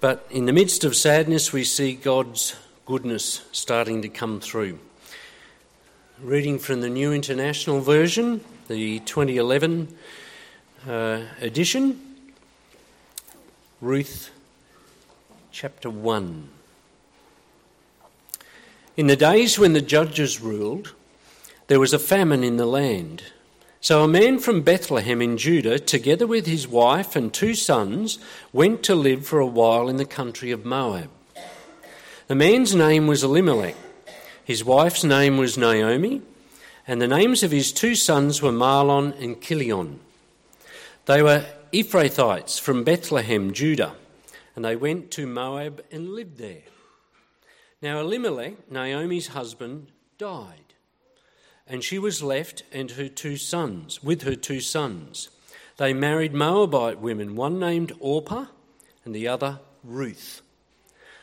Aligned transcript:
But 0.00 0.26
in 0.30 0.46
the 0.46 0.52
midst 0.54 0.82
of 0.84 0.96
sadness, 0.96 1.52
we 1.52 1.62
see 1.62 1.92
God's 1.92 2.56
goodness 2.86 3.44
starting 3.52 4.00
to 4.00 4.08
come 4.08 4.40
through. 4.40 4.78
Reading 6.18 6.58
from 6.58 6.80
the 6.80 6.88
New 6.88 7.12
International 7.12 7.80
Version, 7.80 8.42
the 8.68 9.00
2011 9.00 9.94
uh, 10.88 11.20
edition, 11.42 12.00
Ruth 13.82 14.30
chapter 15.52 15.90
1. 15.90 16.48
In 18.96 19.06
the 19.06 19.16
days 19.16 19.58
when 19.58 19.74
the 19.74 19.82
judges 19.82 20.40
ruled, 20.40 20.94
there 21.66 21.80
was 21.80 21.92
a 21.92 21.98
famine 21.98 22.42
in 22.42 22.56
the 22.56 22.64
land. 22.64 23.24
So 23.82 24.04
a 24.04 24.08
man 24.08 24.38
from 24.38 24.60
Bethlehem 24.60 25.22
in 25.22 25.38
Judah, 25.38 25.78
together 25.78 26.26
with 26.26 26.44
his 26.44 26.68
wife 26.68 27.16
and 27.16 27.32
two 27.32 27.54
sons, 27.54 28.18
went 28.52 28.82
to 28.82 28.94
live 28.94 29.26
for 29.26 29.38
a 29.38 29.46
while 29.46 29.88
in 29.88 29.96
the 29.96 30.04
country 30.04 30.50
of 30.50 30.66
Moab. 30.66 31.08
The 32.26 32.34
man's 32.34 32.74
name 32.74 33.06
was 33.06 33.24
Elimelech, 33.24 33.76
his 34.44 34.62
wife's 34.62 35.02
name 35.02 35.38
was 35.38 35.56
Naomi, 35.56 36.20
and 36.86 37.00
the 37.00 37.08
names 37.08 37.42
of 37.42 37.52
his 37.52 37.72
two 37.72 37.94
sons 37.94 38.42
were 38.42 38.52
Mahlon 38.52 39.18
and 39.18 39.40
Chilion. 39.40 39.98
They 41.06 41.22
were 41.22 41.46
Ephrathites 41.72 42.60
from 42.60 42.84
Bethlehem, 42.84 43.54
Judah, 43.54 43.94
and 44.54 44.62
they 44.62 44.76
went 44.76 45.10
to 45.12 45.26
Moab 45.26 45.82
and 45.90 46.10
lived 46.10 46.36
there. 46.36 46.64
Now 47.80 47.98
Elimelech, 48.00 48.70
Naomi's 48.70 49.28
husband, 49.28 49.90
died 50.18 50.59
and 51.70 51.84
she 51.84 52.00
was 52.00 52.20
left 52.20 52.64
and 52.72 52.90
her 52.92 53.08
two 53.08 53.36
sons, 53.36 54.02
with 54.02 54.22
her 54.22 54.34
two 54.34 54.60
sons. 54.60 55.30
They 55.76 55.94
married 55.94 56.34
Moabite 56.34 56.98
women, 56.98 57.36
one 57.36 57.60
named 57.60 57.92
Orpah 58.00 58.46
and 59.04 59.14
the 59.14 59.28
other 59.28 59.60
Ruth. 59.84 60.42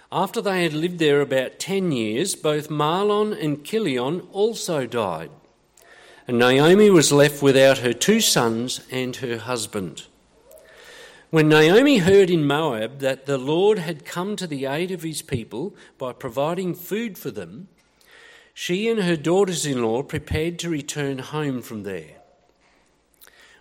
After 0.09 0.41
they 0.41 0.63
had 0.63 0.73
lived 0.73 0.99
there 0.99 1.19
about 1.19 1.59
ten 1.59 1.91
years, 1.91 2.33
both 2.33 2.69
Mahlon 2.69 3.33
and 3.33 3.66
Chilion 3.66 4.22
also 4.31 4.88
died. 4.88 5.31
And 6.30 6.39
Naomi 6.39 6.89
was 6.89 7.11
left 7.11 7.44
without 7.44 7.79
her 7.79 7.94
two 7.94 8.22
sons 8.22 8.79
and 8.89 9.17
her 9.17 9.38
husband. 9.38 10.05
When 11.29 11.50
Naomi 11.50 11.97
heard 11.97 12.29
in 12.29 12.47
Moab 12.47 13.00
that 13.00 13.25
the 13.25 13.38
Lord 13.38 13.79
had 13.79 14.05
come 14.05 14.38
to 14.38 14.47
the 14.47 14.66
aid 14.66 14.91
of 14.91 15.03
his 15.03 15.22
people 15.22 15.75
by 15.97 16.13
providing 16.13 16.73
food 16.73 17.17
for 17.17 17.31
them, 17.31 17.67
she 18.59 18.89
and 18.89 19.03
her 19.03 19.16
daughters 19.16 19.67
in 19.67 19.83
law 19.83 20.02
prepared 20.02 20.58
to 20.58 20.67
return 20.67 21.19
home 21.19 21.61
from 21.61 21.83
there. 21.83 22.16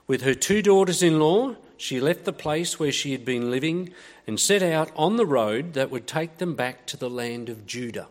With 0.07 0.23
her 0.23 0.33
two 0.33 0.63
daughters 0.63 1.03
in 1.03 1.21
law, 1.21 1.57
she 1.77 2.01
left 2.01 2.25
the 2.25 2.33
place 2.33 2.81
where 2.81 2.91
she 2.91 3.13
had 3.13 3.23
been 3.23 3.51
living 3.51 3.93
and 4.27 4.41
set 4.41 4.63
out 4.63 4.91
on 4.97 5.17
the 5.17 5.27
road 5.27 5.75
that 5.75 5.91
would 5.91 6.07
take 6.07 6.39
them 6.39 6.55
back 6.55 6.87
to 6.87 6.97
the 6.97 7.11
land 7.11 7.51
of 7.51 7.67
Judah. 7.67 8.09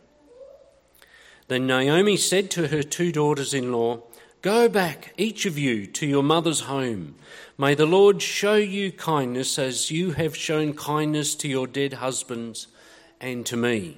Then 1.47 1.65
Naomi 1.65 2.17
said 2.17 2.51
to 2.51 2.67
her 2.67 2.83
two 2.83 3.11
daughters 3.11 3.55
in 3.55 3.71
law, 3.71 4.03
Go 4.43 4.69
back, 4.69 5.11
each 5.17 5.47
of 5.47 5.57
you, 5.57 5.87
to 5.87 6.05
your 6.05 6.21
mother's 6.21 6.61
home. 6.61 7.15
May 7.57 7.73
the 7.73 7.87
Lord 7.87 8.21
show 8.21 8.57
you 8.57 8.91
kindness 8.91 9.57
as 9.57 9.89
you 9.89 10.11
have 10.11 10.37
shown 10.37 10.75
kindness 10.75 11.33
to 11.37 11.47
your 11.47 11.65
dead 11.65 11.93
husbands 11.93 12.67
and 13.19 13.43
to 13.47 13.57
me. 13.57 13.97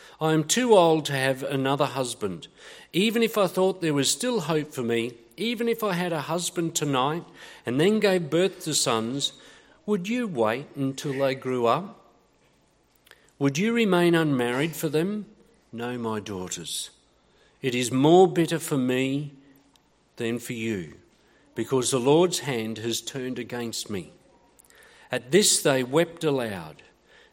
I 0.21 0.33
am 0.33 0.43
too 0.43 0.75
old 0.75 1.05
to 1.05 1.13
have 1.13 1.41
another 1.41 1.87
husband. 1.87 2.47
Even 2.93 3.23
if 3.23 3.39
I 3.39 3.47
thought 3.47 3.81
there 3.81 3.95
was 3.95 4.11
still 4.11 4.41
hope 4.41 4.71
for 4.71 4.83
me, 4.83 5.13
even 5.35 5.67
if 5.67 5.83
I 5.83 5.93
had 5.93 6.13
a 6.13 6.21
husband 6.21 6.75
tonight 6.75 7.23
and 7.65 7.81
then 7.81 7.99
gave 7.99 8.29
birth 8.29 8.63
to 8.65 8.75
sons, 8.75 9.33
would 9.87 10.07
you 10.07 10.27
wait 10.27 10.67
until 10.75 11.13
they 11.13 11.33
grew 11.33 11.65
up? 11.65 11.99
Would 13.39 13.57
you 13.57 13.73
remain 13.73 14.13
unmarried 14.13 14.75
for 14.75 14.89
them? 14.89 15.25
No, 15.73 15.97
my 15.97 16.19
daughters. 16.19 16.91
It 17.63 17.73
is 17.73 17.91
more 17.91 18.31
bitter 18.31 18.59
for 18.59 18.77
me 18.77 19.33
than 20.17 20.37
for 20.37 20.53
you, 20.53 20.97
because 21.55 21.89
the 21.89 21.99
Lord's 21.99 22.39
hand 22.39 22.77
has 22.77 23.01
turned 23.01 23.39
against 23.39 23.89
me. 23.89 24.11
At 25.11 25.31
this 25.31 25.63
they 25.63 25.83
wept 25.83 26.23
aloud. 26.23 26.83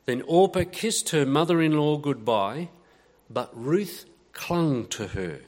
Then 0.07 0.23
Orpah 0.27 0.65
kissed 0.73 1.11
her 1.11 1.27
mother 1.27 1.61
in 1.61 1.77
law 1.77 1.99
goodbye 1.99 2.71
but 3.31 3.51
Ruth 3.55 4.07
clung 4.33 4.87
to 4.89 5.09
her. 5.09 5.41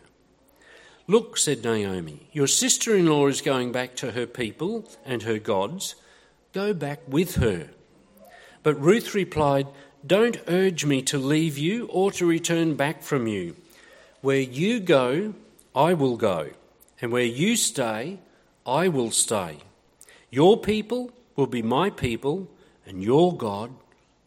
Look, 1.06 1.36
said 1.36 1.64
Naomi, 1.64 2.28
your 2.32 2.46
sister 2.46 2.94
in 2.94 3.06
law 3.06 3.26
is 3.26 3.40
going 3.40 3.72
back 3.72 3.96
to 3.96 4.12
her 4.12 4.26
people 4.26 4.88
and 5.04 5.22
her 5.22 5.38
gods. 5.38 5.96
Go 6.52 6.72
back 6.72 7.00
with 7.08 7.36
her. 7.36 7.70
But 8.62 8.80
Ruth 8.80 9.14
replied, 9.14 9.66
Don't 10.06 10.40
urge 10.46 10.84
me 10.84 11.02
to 11.02 11.18
leave 11.18 11.58
you 11.58 11.86
or 11.86 12.12
to 12.12 12.26
return 12.26 12.74
back 12.74 13.02
from 13.02 13.26
you. 13.26 13.56
Where 14.20 14.40
you 14.40 14.80
go, 14.80 15.34
I 15.74 15.94
will 15.94 16.16
go, 16.16 16.50
and 17.00 17.10
where 17.10 17.24
you 17.24 17.56
stay, 17.56 18.18
I 18.66 18.88
will 18.88 19.10
stay. 19.10 19.58
Your 20.30 20.58
people 20.58 21.10
will 21.36 21.46
be 21.46 21.62
my 21.62 21.90
people, 21.90 22.48
and 22.86 23.02
your 23.02 23.36
God, 23.36 23.70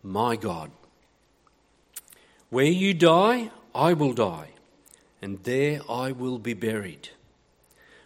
my 0.02 0.36
God. 0.36 0.72
Where 2.54 2.66
you 2.66 2.94
die, 2.94 3.50
I 3.74 3.94
will 3.94 4.14
die, 4.14 4.50
and 5.24 5.42
there 5.42 5.82
I 5.90 6.12
will 6.12 6.38
be 6.38 6.54
buried. 6.54 7.10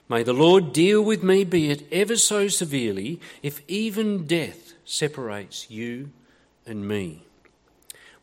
May 0.08 0.24
the 0.24 0.32
Lord 0.32 0.72
deal 0.72 1.02
with 1.02 1.22
me, 1.22 1.44
be 1.44 1.70
it 1.70 1.86
ever 1.92 2.16
so 2.16 2.48
severely, 2.48 3.20
if 3.44 3.62
even 3.68 4.26
death 4.26 4.72
separates 4.86 5.70
you 5.70 6.12
and 6.66 6.88
me. 6.88 7.24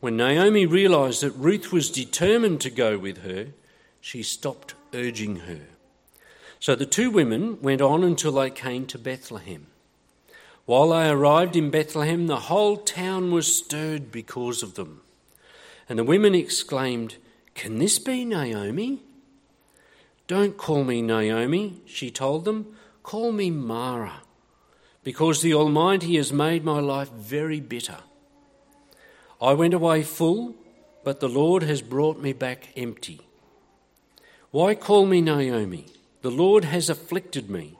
When 0.00 0.16
Naomi 0.16 0.64
realized 0.64 1.22
that 1.22 1.32
Ruth 1.32 1.70
was 1.70 1.90
determined 1.90 2.62
to 2.62 2.70
go 2.70 2.96
with 2.96 3.18
her, 3.18 3.48
she 4.00 4.22
stopped 4.22 4.72
urging 4.94 5.40
her. 5.40 5.66
So 6.58 6.74
the 6.74 6.86
two 6.86 7.10
women 7.10 7.60
went 7.60 7.82
on 7.82 8.02
until 8.02 8.32
they 8.32 8.48
came 8.48 8.86
to 8.86 8.98
Bethlehem. 8.98 9.66
While 10.64 10.88
they 10.88 11.06
arrived 11.06 11.54
in 11.54 11.68
Bethlehem, 11.68 12.28
the 12.28 12.48
whole 12.48 12.78
town 12.78 13.30
was 13.30 13.54
stirred 13.54 14.10
because 14.10 14.62
of 14.62 14.72
them. 14.76 15.02
And 15.88 15.98
the 15.98 16.04
women 16.04 16.34
exclaimed, 16.34 17.16
Can 17.54 17.78
this 17.78 17.98
be 17.98 18.24
Naomi? 18.24 19.02
Don't 20.26 20.56
call 20.56 20.84
me 20.84 21.02
Naomi, 21.02 21.82
she 21.84 22.10
told 22.10 22.44
them. 22.44 22.76
Call 23.02 23.32
me 23.32 23.50
Mara, 23.50 24.22
because 25.02 25.42
the 25.42 25.52
Almighty 25.52 26.16
has 26.16 26.32
made 26.32 26.64
my 26.64 26.80
life 26.80 27.10
very 27.10 27.60
bitter. 27.60 27.98
I 29.42 29.52
went 29.52 29.74
away 29.74 30.02
full, 30.02 30.54
but 31.04 31.20
the 31.20 31.28
Lord 31.28 31.62
has 31.64 31.82
brought 31.82 32.18
me 32.18 32.32
back 32.32 32.70
empty. 32.76 33.20
Why 34.50 34.74
call 34.74 35.04
me 35.04 35.20
Naomi? 35.20 35.86
The 36.22 36.30
Lord 36.30 36.64
has 36.64 36.88
afflicted 36.88 37.50
me. 37.50 37.76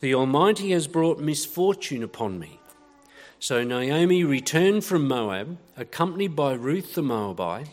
The 0.00 0.14
Almighty 0.14 0.72
has 0.72 0.86
brought 0.86 1.18
misfortune 1.18 2.02
upon 2.02 2.38
me. 2.38 2.60
So 3.38 3.62
Naomi 3.62 4.24
returned 4.24 4.84
from 4.84 5.06
Moab, 5.06 5.58
accompanied 5.76 6.34
by 6.34 6.54
Ruth 6.54 6.94
the 6.94 7.02
Moabite, 7.02 7.68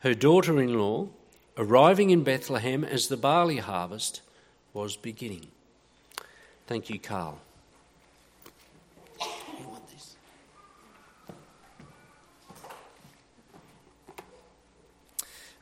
her 0.00 0.14
daughter 0.14 0.60
in 0.60 0.78
law, 0.78 1.08
arriving 1.56 2.10
in 2.10 2.22
Bethlehem 2.22 2.84
as 2.84 3.08
the 3.08 3.16
barley 3.16 3.58
harvest 3.58 4.20
was 4.72 4.96
beginning. 4.96 5.48
Thank 6.66 6.90
you, 6.90 6.98
Carl. 6.98 7.40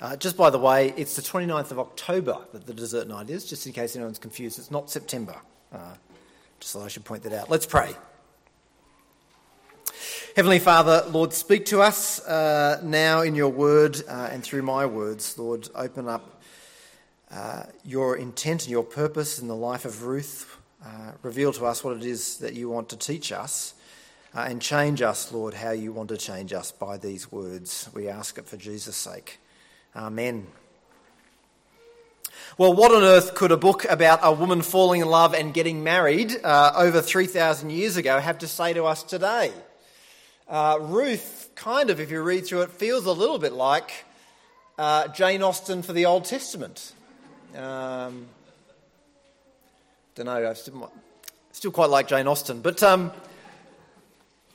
Uh, 0.00 0.14
just 0.16 0.36
by 0.36 0.48
the 0.48 0.58
way, 0.58 0.94
it's 0.96 1.16
the 1.16 1.22
29th 1.22 1.72
of 1.72 1.78
October 1.80 2.38
that 2.52 2.66
the 2.66 2.74
dessert 2.74 3.08
night 3.08 3.30
is, 3.30 3.44
just 3.44 3.66
in 3.66 3.72
case 3.72 3.96
anyone's 3.96 4.18
confused. 4.18 4.58
It's 4.58 4.70
not 4.70 4.90
September. 4.90 5.36
Uh, 5.72 5.94
just 6.60 6.72
so 6.72 6.82
I 6.82 6.88
should 6.88 7.04
point 7.04 7.24
that 7.24 7.32
out. 7.32 7.50
Let's 7.50 7.66
pray. 7.66 7.96
Heavenly 10.38 10.60
Father, 10.60 11.04
Lord, 11.10 11.32
speak 11.32 11.64
to 11.64 11.82
us 11.82 12.24
uh, 12.24 12.80
now 12.84 13.22
in 13.22 13.34
your 13.34 13.48
word 13.48 14.00
uh, 14.08 14.28
and 14.30 14.40
through 14.40 14.62
my 14.62 14.86
words. 14.86 15.36
Lord, 15.36 15.68
open 15.74 16.06
up 16.06 16.40
uh, 17.28 17.64
your 17.84 18.16
intent 18.16 18.62
and 18.62 18.70
your 18.70 18.84
purpose 18.84 19.40
in 19.40 19.48
the 19.48 19.56
life 19.56 19.84
of 19.84 20.04
Ruth. 20.04 20.56
Uh, 20.80 21.10
reveal 21.24 21.52
to 21.54 21.66
us 21.66 21.82
what 21.82 21.96
it 21.96 22.04
is 22.04 22.36
that 22.36 22.54
you 22.54 22.68
want 22.68 22.88
to 22.90 22.96
teach 22.96 23.32
us 23.32 23.74
uh, 24.32 24.46
and 24.48 24.62
change 24.62 25.02
us, 25.02 25.32
Lord, 25.32 25.54
how 25.54 25.72
you 25.72 25.92
want 25.92 26.08
to 26.10 26.16
change 26.16 26.52
us 26.52 26.70
by 26.70 26.98
these 26.98 27.32
words. 27.32 27.90
We 27.92 28.06
ask 28.06 28.38
it 28.38 28.46
for 28.46 28.56
Jesus' 28.56 28.94
sake. 28.94 29.40
Amen. 29.96 30.46
Well, 32.56 32.74
what 32.74 32.92
on 32.92 33.02
earth 33.02 33.34
could 33.34 33.50
a 33.50 33.56
book 33.56 33.86
about 33.86 34.20
a 34.22 34.30
woman 34.30 34.62
falling 34.62 35.00
in 35.00 35.08
love 35.08 35.34
and 35.34 35.52
getting 35.52 35.82
married 35.82 36.36
uh, 36.44 36.74
over 36.76 37.00
3,000 37.00 37.70
years 37.70 37.96
ago 37.96 38.20
have 38.20 38.38
to 38.38 38.46
say 38.46 38.72
to 38.72 38.84
us 38.84 39.02
today? 39.02 39.50
Uh, 40.48 40.78
Ruth, 40.80 41.50
kind 41.54 41.90
of, 41.90 42.00
if 42.00 42.10
you 42.10 42.22
read 42.22 42.46
through 42.46 42.62
it, 42.62 42.70
feels 42.70 43.04
a 43.04 43.12
little 43.12 43.38
bit 43.38 43.52
like 43.52 43.92
uh, 44.78 45.08
Jane 45.08 45.42
Austen 45.42 45.82
for 45.82 45.92
the 45.92 46.06
Old 46.06 46.24
Testament. 46.24 46.92
Um, 47.54 48.26
don't 50.14 50.26
know, 50.26 50.48
I 50.48 50.54
still, 50.54 50.90
still 51.52 51.70
quite 51.70 51.90
like 51.90 52.08
Jane 52.08 52.26
Austen. 52.26 52.62
But, 52.62 52.82
um, 52.82 53.12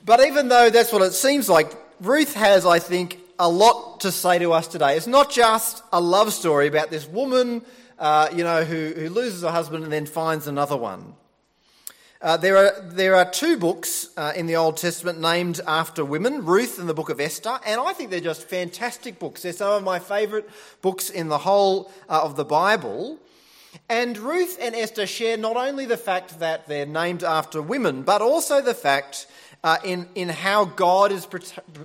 but 0.04 0.26
even 0.26 0.48
though 0.48 0.72
that's 0.72 0.92
what 0.92 1.04
it 1.04 1.14
seems 1.14 1.48
like, 1.48 1.72
Ruth 2.02 2.34
has, 2.34 2.66
I 2.66 2.80
think, 2.80 3.20
a 3.38 3.48
lot 3.48 4.00
to 4.00 4.12
say 4.12 4.40
to 4.40 4.52
us 4.52 4.68
today. 4.68 4.98
It's 4.98 5.08
not 5.08 5.30
just 5.30 5.84
a 5.94 6.02
love 6.02 6.34
story 6.34 6.68
about 6.68 6.90
this 6.90 7.08
woman 7.08 7.62
uh, 8.00 8.30
you 8.36 8.44
know, 8.44 8.64
who, 8.64 8.94
who 8.96 9.10
loses 9.10 9.44
her 9.44 9.52
husband 9.52 9.84
and 9.84 9.94
then 9.94 10.06
finds 10.06 10.48
another 10.48 10.76
one. 10.76 11.14
Uh, 12.24 12.38
there, 12.38 12.56
are, 12.56 12.82
there 12.84 13.16
are 13.16 13.30
two 13.30 13.58
books 13.58 14.08
uh, 14.16 14.32
in 14.34 14.46
the 14.46 14.56
Old 14.56 14.78
Testament 14.78 15.20
named 15.20 15.60
after 15.68 16.06
women 16.06 16.46
Ruth 16.46 16.80
and 16.80 16.88
the 16.88 16.94
book 16.94 17.10
of 17.10 17.20
Esther, 17.20 17.60
and 17.66 17.82
I 17.82 17.92
think 17.92 18.12
they're 18.12 18.22
just 18.22 18.44
fantastic 18.44 19.20
books. 19.20 19.42
They're 19.42 19.52
some 19.52 19.74
of 19.74 19.84
my 19.84 20.00
favourite 20.00 20.46
books 20.82 21.10
in 21.10 21.28
the 21.28 21.40
whole 21.40 21.92
uh, 22.08 22.22
of 22.24 22.38
the 22.38 22.46
Bible. 22.46 23.20
And 23.90 24.18
Ruth 24.18 24.58
and 24.62 24.74
Esther 24.74 25.06
share 25.06 25.36
not 25.36 25.58
only 25.58 25.86
the 25.86 25.98
fact 25.98 26.40
that 26.40 26.66
they're 26.66 26.86
named 26.86 27.26
after 27.26 27.62
women, 27.62 28.04
but 28.04 28.22
also 28.22 28.62
the 28.62 28.74
fact 28.74 29.28
uh, 29.62 29.80
in, 29.84 30.08
in 30.16 30.30
how 30.30 30.64
God 30.64 31.12
is 31.12 31.28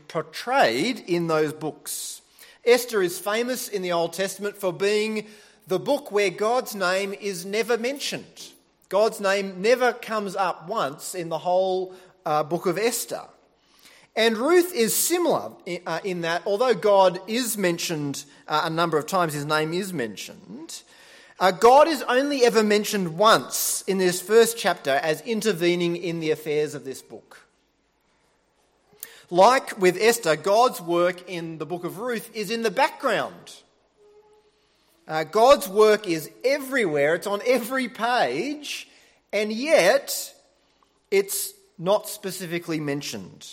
portrayed 0.07 1.01
in 1.01 1.27
those 1.27 1.53
books. 1.53 2.23
Esther 2.65 3.03
is 3.03 3.19
famous 3.19 3.67
in 3.67 3.83
the 3.83 3.91
Old 3.91 4.13
Testament 4.13 4.57
for 4.57 4.73
being 4.73 5.27
the 5.67 5.81
book 5.81 6.13
where 6.13 6.31
God's 6.31 6.77
name 6.77 7.13
is 7.13 7.45
never 7.45 7.77
mentioned. 7.77 8.53
God's 8.89 9.21
name 9.21 9.61
never 9.61 9.93
comes 9.93 10.35
up 10.35 10.67
once 10.67 11.15
in 11.15 11.29
the 11.29 11.39
whole 11.39 11.95
uh, 12.25 12.43
book 12.43 12.67
of 12.67 12.79
Esther. 12.79 13.23
And 14.17 14.37
Ruth 14.37 14.75
is 14.75 14.97
similar 14.97 15.53
in, 15.67 15.81
uh, 15.87 16.01
in 16.03 16.23
that, 16.23 16.43
although 16.47 16.75
God 16.75 17.21
is 17.27 17.57
mentioned 17.59 18.25
uh, 18.49 18.63
a 18.65 18.71
number 18.71 18.99
of 18.99 19.07
times, 19.07 19.35
his 19.35 19.45
name 19.45 19.73
is 19.73 19.93
mentioned, 19.93 20.83
uh, 21.39 21.53
God 21.53 21.87
is 21.87 22.03
only 22.03 22.45
ever 22.45 22.65
mentioned 22.65 23.17
once 23.17 23.85
in 23.87 23.99
this 23.99 24.21
first 24.21 24.59
chapter 24.59 24.91
as 24.91 25.21
intervening 25.21 25.97
in 25.97 26.19
the 26.19 26.33
affairs 26.33 26.75
of 26.75 26.85
this 26.85 27.01
book. 27.01 27.47
Like 29.31 29.79
with 29.79 29.97
Esther, 30.01 30.35
God's 30.35 30.81
work 30.81 31.29
in 31.29 31.59
the 31.59 31.67
book 31.67 31.85
of 31.85 31.99
Ruth 31.99 32.35
is 32.35 32.51
in 32.51 32.63
the 32.63 32.71
background. 32.71 33.63
Uh, 35.09 35.25
God's 35.25 35.67
work 35.67 36.07
is 36.07 36.31
everywhere, 36.45 37.15
it's 37.15 37.27
on 37.27 37.41
every 37.47 37.89
page, 37.89 38.87
and 39.33 39.51
yet 39.51 40.35
it's 41.11 41.55
not 41.79 42.09
specifically 42.09 42.79
mentioned. 42.79 43.49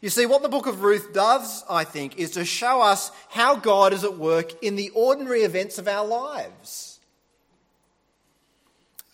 You 0.00 0.10
see, 0.10 0.26
what 0.26 0.42
the 0.42 0.48
book 0.48 0.66
of 0.66 0.82
Ruth 0.82 1.12
does, 1.12 1.64
I 1.70 1.84
think, 1.84 2.18
is 2.18 2.32
to 2.32 2.44
show 2.44 2.82
us 2.82 3.12
how 3.30 3.54
God 3.54 3.92
is 3.92 4.02
at 4.02 4.18
work 4.18 4.60
in 4.62 4.74
the 4.74 4.90
ordinary 4.90 5.42
events 5.42 5.78
of 5.78 5.86
our 5.86 6.04
lives. 6.04 6.98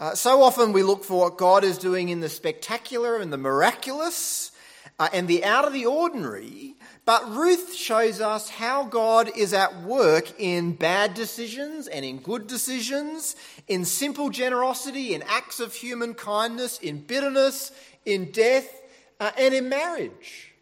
Uh, 0.00 0.14
so 0.14 0.42
often 0.42 0.72
we 0.72 0.82
look 0.82 1.04
for 1.04 1.20
what 1.20 1.36
God 1.36 1.64
is 1.64 1.78
doing 1.78 2.08
in 2.08 2.20
the 2.20 2.28
spectacular 2.28 3.18
and 3.18 3.32
the 3.32 3.38
miraculous 3.38 4.52
uh, 4.98 5.08
and 5.12 5.28
the 5.28 5.44
out 5.44 5.66
of 5.66 5.72
the 5.72 5.86
ordinary, 5.86 6.74
but 7.06 7.30
Ruth 7.30 7.74
shows 7.74 8.20
us 8.20 8.48
how 8.48 8.84
God 8.84 9.30
is 9.36 9.52
at 9.52 9.82
work 9.82 10.32
in 10.38 10.72
bad 10.72 11.12
decisions 11.12 11.86
and 11.86 12.04
in 12.04 12.18
good 12.18 12.46
decisions, 12.46 13.36
in 13.68 13.84
simple 13.84 14.30
generosity, 14.30 15.14
in 15.14 15.22
acts 15.22 15.60
of 15.60 15.74
human 15.74 16.14
kindness, 16.14 16.78
in 16.78 17.00
bitterness, 17.00 17.72
in 18.06 18.30
death, 18.30 18.82
uh, 19.20 19.32
and 19.36 19.52
in 19.52 19.68
marriage. 19.68 20.54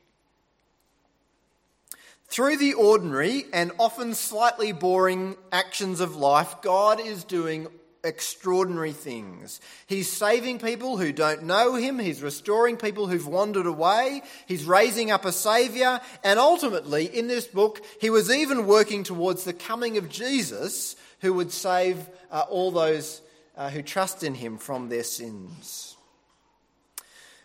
Through 2.27 2.57
the 2.57 2.75
ordinary 2.75 3.45
and 3.53 3.73
often 3.79 4.15
slightly 4.15 4.73
boring 4.73 5.37
actions 5.53 6.01
of 6.01 6.17
life, 6.17 6.57
God 6.63 6.99
is 6.99 7.25
doing 7.25 7.69
extraordinary 8.05 8.93
things. 8.93 9.61
He's 9.87 10.11
saving 10.11 10.59
people 10.59 10.97
who 10.97 11.13
don't 11.13 11.45
know 11.45 11.75
him, 11.75 11.99
he's 11.99 12.23
restoring 12.23 12.77
people 12.77 13.07
who've 13.07 13.27
wandered 13.27 13.67
away, 13.67 14.23
he's 14.47 14.65
raising 14.65 15.11
up 15.11 15.25
a 15.25 15.33
saviour, 15.33 16.01
and 16.25 16.39
ultimately, 16.39 17.05
in 17.07 17.29
this 17.29 17.47
book, 17.47 17.85
he 18.01 18.11
was 18.11 18.31
even 18.31 18.67
working 18.67 19.05
towards 19.05 19.45
the 19.45 19.53
coming 19.53 19.99
of 19.99 20.09
Jesus 20.09 20.97
who 21.21 21.33
would 21.35 21.53
save 21.53 22.09
uh, 22.31 22.45
all 22.51 22.71
those 22.71 23.23
uh, 23.57 23.71
who 23.71 23.83
trust 23.83 24.23
in 24.23 24.35
him 24.35 24.59
from 24.59 24.89
their 24.89 25.05
sins. 25.05 25.97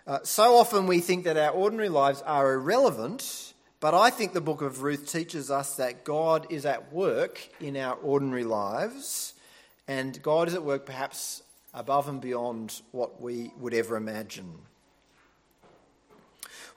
Uh, 0.07 0.19
so 0.23 0.55
often 0.55 0.87
we 0.87 1.01
think 1.01 1.25
that 1.25 1.37
our 1.37 1.51
ordinary 1.51 1.89
lives 1.89 2.21
are 2.21 2.53
irrelevant. 2.53 3.43
But 3.79 3.93
I 3.93 4.09
think 4.09 4.33
the 4.33 4.41
book 4.41 4.63
of 4.63 4.81
Ruth 4.81 5.11
teaches 5.11 5.51
us 5.51 5.75
that 5.75 6.03
God 6.03 6.47
is 6.49 6.65
at 6.65 6.91
work 6.91 7.39
in 7.59 7.77
our 7.77 7.93
ordinary 7.93 8.43
lives 8.43 9.33
and 9.87 10.21
God 10.21 10.47
is 10.47 10.53
at 10.53 10.63
work 10.63 10.85
perhaps 10.85 11.43
above 11.73 12.07
and 12.07 12.19
beyond 12.19 12.81
what 12.91 13.21
we 13.21 13.51
would 13.59 13.73
ever 13.73 13.95
imagine. 13.95 14.53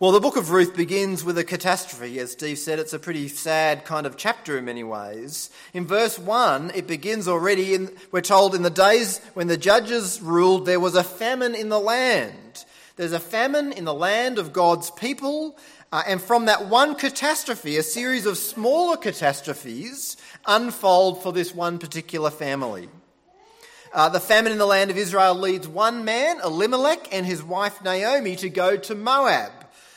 Well, 0.01 0.13
the 0.13 0.21
book 0.21 0.39
of 0.39 0.51
Ruth 0.51 0.75
begins 0.75 1.25
with 1.25 1.37
a 1.37 1.45
catastrophe. 1.45 2.19
As 2.21 2.33
Steve 2.33 2.59
said, 2.59 2.79
it's 2.79 2.95
a 2.95 2.99
pretty 2.99 3.29
sad 3.29 3.85
kind 3.85 4.07
of 4.07 4.17
chapter 4.17 4.57
in 4.57 4.65
many 4.65 4.83
ways. 4.83 5.51
In 5.75 5.87
verse 5.87 6.19
1, 6.19 6.73
it 6.75 6.87
begins 6.87 7.29
already, 7.29 7.75
in, 7.75 7.95
we're 8.11 8.23
told, 8.23 8.55
in 8.55 8.63
the 8.63 8.71
days 8.71 9.19
when 9.35 9.47
the 9.47 9.59
judges 9.59 10.19
ruled, 10.23 10.65
there 10.65 10.81
was 10.81 10.95
a 10.95 11.05
famine 11.05 11.55
in 11.55 11.69
the 11.69 11.79
land. 11.79 12.65
There's 12.97 13.13
a 13.13 13.21
famine 13.21 13.73
in 13.73 13.85
the 13.85 13.93
land 13.93 14.39
of 14.39 14.55
God's 14.55 14.91
people, 14.91 15.59
uh, 15.93 16.03
and 16.07 16.23
from 16.23 16.47
that 16.47 16.67
one 16.67 16.95
catastrophe, 16.95 17.77
a 17.77 17.83
series 17.83 18.25
of 18.25 18.39
smaller 18.39 18.97
catastrophes 18.97 20.17
unfold 20.47 21.23
for 21.23 21.31
this 21.31 21.55
one 21.55 21.79
particular 21.79 22.31
family. 22.31 22.89
Uh, 23.93 24.09
the 24.09 24.21
famine 24.21 24.53
in 24.53 24.59
the 24.59 24.67
land 24.67 24.91
of 24.91 24.97
Israel 24.97 25.35
leads 25.35 25.67
one 25.67 26.05
man, 26.05 26.39
Elimelech, 26.45 27.13
and 27.13 27.27
his 27.27 27.43
wife 27.43 27.83
Naomi 27.83 28.37
to 28.37 28.49
go 28.49 28.77
to 28.77 28.95
Moab. 28.95 29.51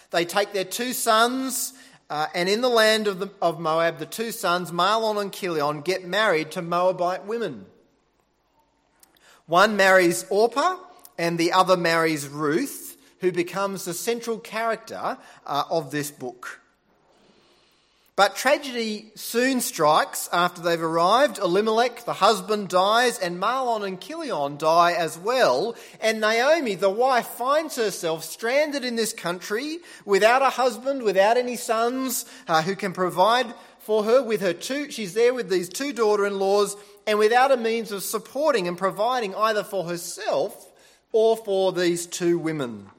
They 0.09 0.25
take 0.25 0.51
their 0.51 0.63
two 0.63 0.93
sons, 0.93 1.73
uh, 2.09 2.25
and 2.33 2.49
in 2.49 2.61
the 2.61 2.69
land 2.69 3.07
of, 3.07 3.19
the, 3.19 3.29
of 3.39 3.59
Moab, 3.59 3.99
the 3.99 4.07
two 4.07 4.31
sons, 4.31 4.71
Mahlon 4.71 5.21
and 5.21 5.31
Chilion, 5.31 5.81
get 5.81 6.05
married 6.05 6.49
to 6.51 6.61
Moabite 6.63 7.25
women. 7.25 7.67
One 9.45 9.77
marries 9.77 10.25
Orpah, 10.29 10.77
and 11.19 11.37
the 11.37 11.51
other 11.51 11.77
marries 11.77 12.27
Ruth, 12.27 12.97
who 13.19 13.31
becomes 13.31 13.85
the 13.85 13.93
central 13.93 14.39
character 14.39 15.17
uh, 15.45 15.63
of 15.69 15.91
this 15.91 16.09
book. 16.09 16.61
But 18.15 18.35
tragedy 18.35 19.11
soon 19.15 19.59
strikes 19.59 20.29
after 20.31 20.61
they've 20.61 20.79
arrived. 20.79 21.39
Elimelech, 21.39 22.05
the 22.05 22.13
husband, 22.13 22.69
dies, 22.69 23.17
and 23.17 23.41
Mahlon 23.41 23.87
and 23.87 23.99
Chilion 23.99 24.57
die 24.57 24.91
as 24.91 25.17
well. 25.17 25.75
And 25.99 26.21
Naomi, 26.21 26.75
the 26.75 26.91
wife, 26.91 27.25
finds 27.25 27.75
herself 27.75 28.23
stranded 28.23 28.85
in 28.85 28.95
this 28.95 29.13
country 29.13 29.79
without 30.05 30.43
a 30.43 30.51
husband, 30.51 31.01
without 31.01 31.37
any 31.37 31.55
sons 31.55 32.25
uh, 32.47 32.61
who 32.61 32.75
can 32.75 32.93
provide 32.93 33.51
for 33.79 34.03
her. 34.03 34.21
With 34.21 34.41
her 34.41 34.53
two, 34.53 34.91
she's 34.91 35.15
there 35.15 35.33
with 35.33 35.49
these 35.49 35.67
two 35.67 35.91
daughter-in-laws, 35.91 36.77
and 37.07 37.17
without 37.17 37.51
a 37.51 37.57
means 37.57 37.91
of 37.91 38.03
supporting 38.03 38.67
and 38.67 38.77
providing 38.77 39.33
either 39.33 39.63
for 39.63 39.85
herself 39.85 40.71
or 41.11 41.35
for 41.35 41.71
these 41.71 42.05
two 42.05 42.37
women. 42.37 42.91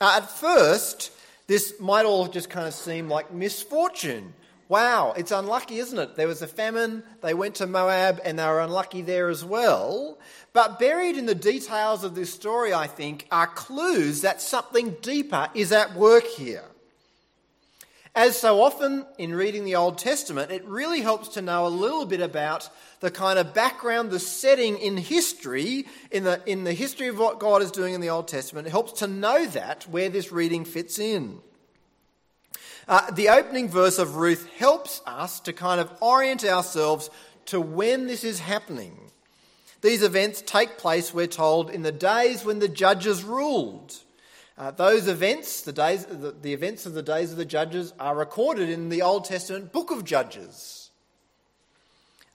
Uh, 0.00 0.14
at 0.16 0.30
first, 0.30 1.12
this 1.50 1.80
might 1.80 2.06
all 2.06 2.28
just 2.28 2.48
kind 2.48 2.68
of 2.68 2.74
seem 2.74 3.08
like 3.08 3.32
misfortune. 3.32 4.34
Wow, 4.68 5.14
it's 5.16 5.32
unlucky, 5.32 5.78
isn't 5.80 5.98
it? 5.98 6.14
There 6.14 6.28
was 6.28 6.42
a 6.42 6.46
famine, 6.46 7.02
they 7.22 7.34
went 7.34 7.56
to 7.56 7.66
Moab, 7.66 8.20
and 8.24 8.38
they 8.38 8.46
were 8.46 8.60
unlucky 8.60 9.02
there 9.02 9.28
as 9.28 9.44
well. 9.44 10.20
But 10.52 10.78
buried 10.78 11.16
in 11.16 11.26
the 11.26 11.34
details 11.34 12.04
of 12.04 12.14
this 12.14 12.32
story, 12.32 12.72
I 12.72 12.86
think, 12.86 13.26
are 13.32 13.48
clues 13.48 14.20
that 14.20 14.40
something 14.40 14.94
deeper 15.02 15.48
is 15.52 15.72
at 15.72 15.96
work 15.96 16.22
here. 16.22 16.62
As 18.14 18.36
so 18.36 18.60
often 18.60 19.06
in 19.18 19.32
reading 19.32 19.64
the 19.64 19.76
Old 19.76 19.96
Testament, 19.96 20.50
it 20.50 20.64
really 20.64 21.00
helps 21.00 21.28
to 21.28 21.42
know 21.42 21.66
a 21.66 21.68
little 21.68 22.04
bit 22.04 22.20
about 22.20 22.68
the 22.98 23.10
kind 23.10 23.38
of 23.38 23.54
background, 23.54 24.10
the 24.10 24.18
setting 24.18 24.78
in 24.78 24.96
history, 24.96 25.86
in 26.10 26.24
the, 26.24 26.42
in 26.44 26.64
the 26.64 26.72
history 26.72 27.06
of 27.06 27.18
what 27.18 27.38
God 27.38 27.62
is 27.62 27.70
doing 27.70 27.94
in 27.94 28.00
the 28.00 28.10
Old 28.10 28.26
Testament. 28.26 28.66
It 28.66 28.70
helps 28.70 28.98
to 29.00 29.06
know 29.06 29.46
that, 29.46 29.86
where 29.88 30.08
this 30.08 30.32
reading 30.32 30.64
fits 30.64 30.98
in. 30.98 31.38
Uh, 32.88 33.08
the 33.12 33.28
opening 33.28 33.68
verse 33.68 33.98
of 33.98 34.16
Ruth 34.16 34.48
helps 34.58 35.00
us 35.06 35.38
to 35.40 35.52
kind 35.52 35.80
of 35.80 35.92
orient 36.00 36.44
ourselves 36.44 37.10
to 37.46 37.60
when 37.60 38.08
this 38.08 38.24
is 38.24 38.40
happening. 38.40 38.98
These 39.82 40.02
events 40.02 40.42
take 40.44 40.78
place, 40.78 41.14
we're 41.14 41.28
told, 41.28 41.70
in 41.70 41.82
the 41.82 41.92
days 41.92 42.44
when 42.44 42.58
the 42.58 42.68
judges 42.68 43.22
ruled. 43.22 43.94
Uh, 44.60 44.70
those 44.72 45.08
events, 45.08 45.62
the, 45.62 45.72
days, 45.72 46.04
the, 46.04 46.32
the 46.32 46.52
events 46.52 46.84
of 46.84 46.92
the 46.92 47.02
days 47.02 47.30
of 47.30 47.38
the 47.38 47.46
judges, 47.46 47.94
are 47.98 48.14
recorded 48.14 48.68
in 48.68 48.90
the 48.90 49.00
Old 49.00 49.24
Testament 49.24 49.72
book 49.72 49.90
of 49.90 50.04
Judges. 50.04 50.90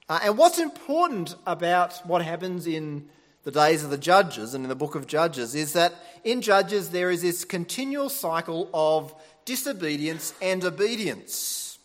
Uh, 0.08 0.18
and 0.24 0.36
what's 0.36 0.58
important 0.58 1.36
about 1.46 2.04
what 2.04 2.22
happens 2.22 2.66
in 2.66 3.08
the 3.44 3.52
days 3.52 3.84
of 3.84 3.90
the 3.90 3.96
judges 3.96 4.54
and 4.54 4.64
in 4.64 4.68
the 4.68 4.74
book 4.74 4.96
of 4.96 5.06
Judges 5.06 5.54
is 5.54 5.74
that 5.74 5.94
in 6.24 6.42
Judges 6.42 6.90
there 6.90 7.12
is 7.12 7.22
this 7.22 7.44
continual 7.44 8.08
cycle 8.08 8.68
of 8.74 9.14
disobedience 9.44 10.34
and 10.42 10.64
obedience. 10.64 11.78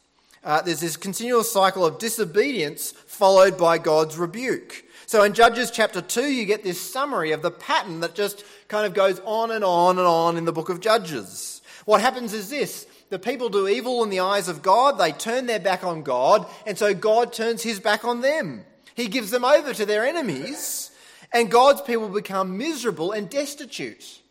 Uh, 0.43 0.59
there's 0.63 0.79
this 0.79 0.97
continual 0.97 1.43
cycle 1.43 1.85
of 1.85 1.99
disobedience 1.99 2.93
followed 3.05 3.59
by 3.59 3.77
God's 3.77 4.17
rebuke. 4.17 4.85
So 5.11 5.23
in 5.23 5.33
Judges 5.33 5.71
chapter 5.71 6.01
2, 6.01 6.31
you 6.31 6.45
get 6.45 6.63
this 6.63 6.79
summary 6.79 7.33
of 7.33 7.41
the 7.41 7.51
pattern 7.51 7.99
that 7.99 8.15
just 8.15 8.45
kind 8.69 8.85
of 8.85 8.93
goes 8.93 9.19
on 9.25 9.51
and 9.51 9.61
on 9.61 9.97
and 9.97 10.07
on 10.07 10.37
in 10.37 10.45
the 10.45 10.53
book 10.53 10.69
of 10.69 10.79
Judges. 10.79 11.61
What 11.83 11.99
happens 11.99 12.33
is 12.33 12.49
this 12.49 12.87
the 13.09 13.19
people 13.19 13.49
do 13.49 13.67
evil 13.67 14.05
in 14.05 14.09
the 14.09 14.21
eyes 14.21 14.47
of 14.47 14.61
God, 14.61 14.97
they 14.97 15.11
turn 15.11 15.47
their 15.47 15.59
back 15.59 15.83
on 15.83 16.03
God, 16.03 16.47
and 16.65 16.77
so 16.77 16.93
God 16.93 17.33
turns 17.33 17.61
his 17.61 17.77
back 17.77 18.05
on 18.05 18.21
them. 18.21 18.63
He 18.95 19.09
gives 19.09 19.31
them 19.31 19.43
over 19.43 19.73
to 19.73 19.85
their 19.85 20.05
enemies, 20.05 20.91
and 21.33 21.51
God's 21.51 21.81
people 21.81 22.07
become 22.07 22.57
miserable 22.57 23.11
and 23.11 23.29
destitute. 23.29 24.21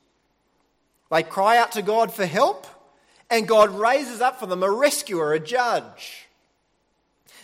They 1.11 1.25
cry 1.25 1.59
out 1.59 1.73
to 1.73 1.83
God 1.83 2.11
for 2.11 2.25
help, 2.25 2.67
and 3.29 3.47
God 3.47 3.69
raises 3.69 4.23
up 4.23 4.41
for 4.41 4.47
them 4.47 4.63
a 4.63 4.71
rescuer, 4.71 5.35
a 5.35 5.41
judge. 5.41 6.30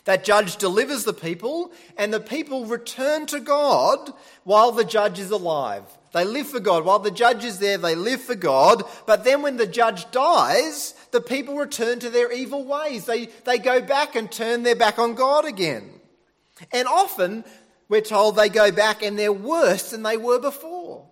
That 0.06 0.24
judge 0.24 0.56
delivers 0.56 1.04
the 1.04 1.12
people, 1.12 1.72
and 1.96 2.14
the 2.14 2.20
people 2.20 2.64
return 2.64 3.26
to 3.26 3.40
God 3.40 4.12
while 4.44 4.72
the 4.72 4.84
judge 4.84 5.18
is 5.18 5.30
alive. 5.30 5.82
They 6.12 6.24
live 6.24 6.46
for 6.48 6.60
God. 6.60 6.84
While 6.84 7.00
the 7.00 7.10
judge 7.10 7.44
is 7.44 7.58
there, 7.58 7.76
they 7.76 7.94
live 7.94 8.22
for 8.22 8.36
God. 8.36 8.84
But 9.04 9.24
then 9.24 9.42
when 9.42 9.58
the 9.58 9.66
judge 9.66 10.10
dies, 10.12 10.94
the 11.10 11.20
people 11.20 11.56
return 11.56 11.98
to 11.98 12.08
their 12.08 12.32
evil 12.32 12.64
ways. 12.64 13.04
They, 13.04 13.26
they 13.44 13.58
go 13.58 13.82
back 13.82 14.16
and 14.16 14.30
turn 14.32 14.62
their 14.62 14.76
back 14.76 14.98
on 14.98 15.14
God 15.14 15.44
again. 15.44 15.90
And 16.72 16.88
often, 16.88 17.44
we're 17.88 18.00
told 18.00 18.36
they 18.36 18.48
go 18.48 18.72
back 18.72 19.02
and 19.02 19.18
they're 19.18 19.32
worse 19.32 19.90
than 19.90 20.04
they 20.04 20.16
were 20.16 20.38
before. 20.38 21.05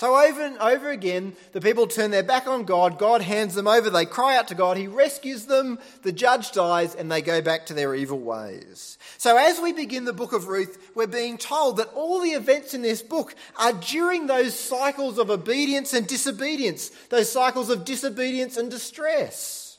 So, 0.00 0.16
over 0.16 0.42
and 0.42 0.58
over 0.58 0.90
again, 0.90 1.36
the 1.52 1.60
people 1.60 1.86
turn 1.86 2.10
their 2.10 2.24
back 2.24 2.48
on 2.48 2.64
God. 2.64 2.98
God 2.98 3.22
hands 3.22 3.54
them 3.54 3.68
over. 3.68 3.90
They 3.90 4.04
cry 4.04 4.36
out 4.36 4.48
to 4.48 4.56
God. 4.56 4.76
He 4.76 4.88
rescues 4.88 5.46
them. 5.46 5.78
The 6.02 6.10
judge 6.10 6.50
dies, 6.50 6.96
and 6.96 7.10
they 7.10 7.22
go 7.22 7.40
back 7.40 7.66
to 7.66 7.74
their 7.74 7.94
evil 7.94 8.18
ways. 8.18 8.98
So, 9.18 9.36
as 9.36 9.60
we 9.60 9.72
begin 9.72 10.04
the 10.04 10.12
book 10.12 10.32
of 10.32 10.48
Ruth, 10.48 10.90
we're 10.96 11.06
being 11.06 11.38
told 11.38 11.76
that 11.76 11.92
all 11.94 12.20
the 12.20 12.30
events 12.30 12.74
in 12.74 12.82
this 12.82 13.02
book 13.02 13.36
are 13.56 13.72
during 13.72 14.26
those 14.26 14.58
cycles 14.58 15.16
of 15.16 15.30
obedience 15.30 15.94
and 15.94 16.08
disobedience, 16.08 16.90
those 17.10 17.30
cycles 17.30 17.70
of 17.70 17.84
disobedience 17.84 18.56
and 18.56 18.72
distress. 18.72 19.78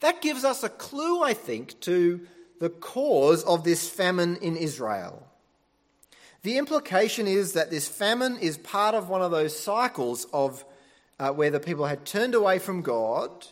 That 0.00 0.22
gives 0.22 0.44
us 0.44 0.62
a 0.62 0.70
clue, 0.70 1.22
I 1.22 1.34
think, 1.34 1.78
to 1.80 2.26
the 2.58 2.70
cause 2.70 3.42
of 3.44 3.64
this 3.64 3.86
famine 3.86 4.36
in 4.36 4.56
Israel. 4.56 5.26
The 6.46 6.58
implication 6.58 7.26
is 7.26 7.54
that 7.54 7.72
this 7.72 7.88
famine 7.88 8.36
is 8.36 8.56
part 8.56 8.94
of 8.94 9.08
one 9.08 9.20
of 9.20 9.32
those 9.32 9.58
cycles 9.58 10.28
of 10.32 10.64
uh, 11.18 11.32
where 11.32 11.50
the 11.50 11.58
people 11.58 11.86
had 11.86 12.06
turned 12.06 12.36
away 12.36 12.60
from 12.60 12.82
God, 12.82 13.48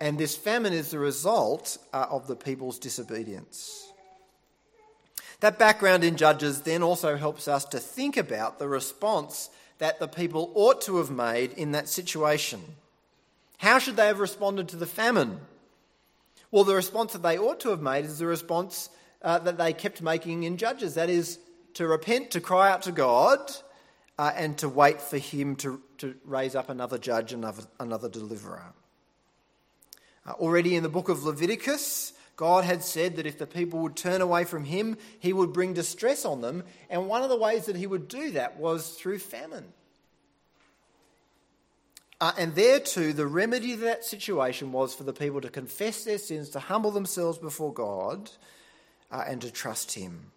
and 0.00 0.16
this 0.16 0.34
famine 0.34 0.72
is 0.72 0.92
the 0.92 0.98
result 0.98 1.76
uh, 1.92 2.06
of 2.08 2.26
the 2.26 2.36
people's 2.36 2.78
disobedience. 2.78 3.92
That 5.40 5.58
background 5.58 6.04
in 6.04 6.16
Judges 6.16 6.62
then 6.62 6.82
also 6.82 7.18
helps 7.18 7.48
us 7.48 7.66
to 7.66 7.78
think 7.78 8.16
about 8.16 8.58
the 8.58 8.66
response 8.66 9.50
that 9.76 10.00
the 10.00 10.08
people 10.08 10.52
ought 10.54 10.80
to 10.84 10.96
have 10.96 11.10
made 11.10 11.52
in 11.52 11.72
that 11.72 11.90
situation. 11.90 12.62
How 13.58 13.78
should 13.78 13.96
they 13.96 14.06
have 14.06 14.20
responded 14.20 14.68
to 14.68 14.76
the 14.76 14.86
famine? 14.86 15.38
Well, 16.50 16.64
the 16.64 16.76
response 16.76 17.12
that 17.12 17.22
they 17.22 17.36
ought 17.36 17.60
to 17.60 17.68
have 17.68 17.82
made 17.82 18.06
is 18.06 18.20
the 18.20 18.26
response 18.26 18.88
uh, 19.20 19.38
that 19.40 19.58
they 19.58 19.74
kept 19.74 20.00
making 20.00 20.44
in 20.44 20.56
Judges. 20.56 20.94
That 20.94 21.10
is, 21.10 21.40
to 21.74 21.86
repent, 21.86 22.30
to 22.32 22.40
cry 22.40 22.70
out 22.70 22.82
to 22.82 22.92
God, 22.92 23.38
uh, 24.18 24.32
and 24.34 24.56
to 24.58 24.68
wait 24.68 25.00
for 25.00 25.18
Him 25.18 25.56
to, 25.56 25.80
to 25.98 26.14
raise 26.24 26.54
up 26.54 26.70
another 26.70 26.98
judge, 26.98 27.32
another, 27.32 27.64
another 27.78 28.08
deliverer. 28.08 28.72
Uh, 30.26 30.32
already 30.32 30.76
in 30.76 30.82
the 30.82 30.88
book 30.88 31.08
of 31.08 31.24
Leviticus, 31.24 32.12
God 32.36 32.64
had 32.64 32.82
said 32.82 33.16
that 33.16 33.26
if 33.26 33.38
the 33.38 33.46
people 33.46 33.80
would 33.80 33.96
turn 33.96 34.20
away 34.20 34.44
from 34.44 34.64
Him, 34.64 34.96
He 35.18 35.32
would 35.32 35.52
bring 35.52 35.72
distress 35.72 36.24
on 36.24 36.40
them, 36.40 36.64
and 36.88 37.08
one 37.08 37.22
of 37.22 37.28
the 37.28 37.36
ways 37.36 37.66
that 37.66 37.76
He 37.76 37.86
would 37.86 38.08
do 38.08 38.30
that 38.32 38.56
was 38.58 38.90
through 38.90 39.18
famine. 39.18 39.66
Uh, 42.20 42.32
and 42.38 42.54
there 42.54 42.80
too, 42.80 43.12
the 43.12 43.26
remedy 43.26 43.72
to 43.72 43.82
that 43.82 44.04
situation 44.04 44.72
was 44.72 44.94
for 44.94 45.02
the 45.02 45.12
people 45.12 45.40
to 45.40 45.50
confess 45.50 46.04
their 46.04 46.18
sins, 46.18 46.48
to 46.50 46.60
humble 46.60 46.92
themselves 46.92 47.38
before 47.38 47.72
God, 47.72 48.30
uh, 49.10 49.24
and 49.26 49.40
to 49.42 49.50
trust 49.50 49.92
Him. 49.92 50.30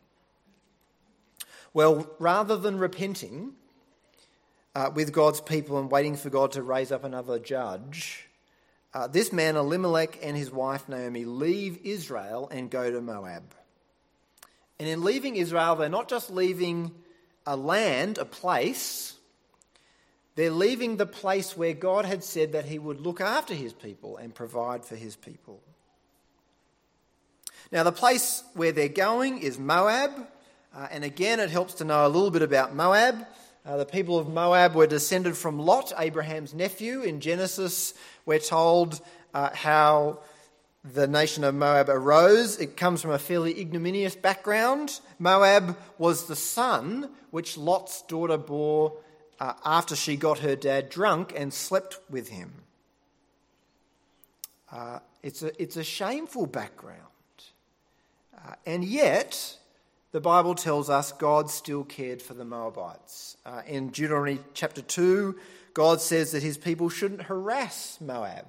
Well, 1.73 2.07
rather 2.19 2.57
than 2.57 2.77
repenting 2.77 3.53
uh, 4.75 4.91
with 4.93 5.11
God's 5.11 5.41
people 5.41 5.79
and 5.79 5.91
waiting 5.91 6.15
for 6.15 6.29
God 6.29 6.53
to 6.53 6.63
raise 6.63 6.91
up 6.91 7.03
another 7.03 7.39
judge, 7.39 8.27
uh, 8.93 9.07
this 9.07 9.31
man 9.31 9.55
Elimelech 9.55 10.19
and 10.23 10.35
his 10.35 10.51
wife 10.51 10.87
Naomi 10.89 11.25
leave 11.25 11.79
Israel 11.83 12.47
and 12.49 12.69
go 12.69 12.89
to 12.89 13.01
Moab. 13.01 13.53
And 14.79 14.87
in 14.87 15.03
leaving 15.03 15.35
Israel, 15.35 15.75
they're 15.75 15.89
not 15.89 16.07
just 16.07 16.29
leaving 16.29 16.91
a 17.45 17.55
land, 17.55 18.17
a 18.17 18.25
place, 18.25 19.17
they're 20.37 20.51
leaving 20.51 20.97
the 20.97 21.07
place 21.07 21.57
where 21.57 21.73
God 21.73 22.05
had 22.05 22.23
said 22.23 22.51
that 22.51 22.65
he 22.65 22.77
would 22.77 23.01
look 23.01 23.19
after 23.19 23.55
his 23.55 23.73
people 23.73 24.17
and 24.17 24.35
provide 24.35 24.85
for 24.85 24.95
his 24.95 25.15
people. 25.15 25.63
Now, 27.71 27.81
the 27.81 27.91
place 27.91 28.43
where 28.53 28.71
they're 28.71 28.87
going 28.87 29.39
is 29.39 29.57
Moab, 29.57 30.11
uh, 30.77 30.87
and 30.91 31.03
again, 31.03 31.39
it 31.39 31.49
helps 31.49 31.73
to 31.75 31.83
know 31.83 32.05
a 32.05 32.07
little 32.07 32.29
bit 32.29 32.43
about 32.43 32.75
Moab. 32.75 33.25
Uh, 33.65 33.77
the 33.77 33.85
people 33.85 34.19
of 34.19 34.29
Moab 34.29 34.75
were 34.75 34.85
descended 34.85 35.35
from 35.35 35.57
Lot, 35.57 35.91
Abraham's 35.97 36.53
nephew. 36.53 37.01
In 37.01 37.19
Genesis, 37.19 37.95
we're 38.27 38.37
told 38.37 39.01
uh, 39.33 39.49
how 39.55 40.19
the 40.83 41.07
nation 41.07 41.43
of 41.43 41.55
Moab 41.55 41.89
arose. 41.89 42.59
It 42.59 42.77
comes 42.77 43.01
from 43.01 43.09
a 43.09 43.17
fairly 43.17 43.59
ignominious 43.59 44.15
background. 44.15 44.99
Moab 45.17 45.75
was 45.97 46.27
the 46.27 46.35
son 46.35 47.09
which 47.31 47.57
Lot's 47.57 48.03
daughter 48.03 48.37
bore 48.37 48.93
uh, 49.39 49.53
after 49.65 49.95
she 49.95 50.15
got 50.15 50.39
her 50.39 50.55
dad 50.55 50.91
drunk 50.91 51.33
and 51.35 51.51
slept 51.51 51.97
with 52.07 52.29
him. 52.29 52.53
Uh, 54.71 54.99
it's, 55.23 55.41
a, 55.41 55.59
it's 55.59 55.75
a 55.75 55.83
shameful 55.83 56.45
background. 56.45 57.01
Uh, 58.37 58.53
and 58.67 58.83
yet, 58.83 59.57
the 60.11 60.21
Bible 60.21 60.55
tells 60.55 60.89
us 60.89 61.11
God 61.11 61.49
still 61.49 61.83
cared 61.83 62.21
for 62.21 62.33
the 62.33 62.45
Moabites. 62.45 63.37
Uh, 63.45 63.61
in 63.67 63.89
Deuteronomy 63.89 64.39
chapter 64.53 64.81
2, 64.81 65.37
God 65.73 66.01
says 66.01 66.31
that 66.31 66.41
his 66.41 66.57
people 66.57 66.89
shouldn't 66.89 67.23
harass 67.23 67.99
Moab. 67.99 68.45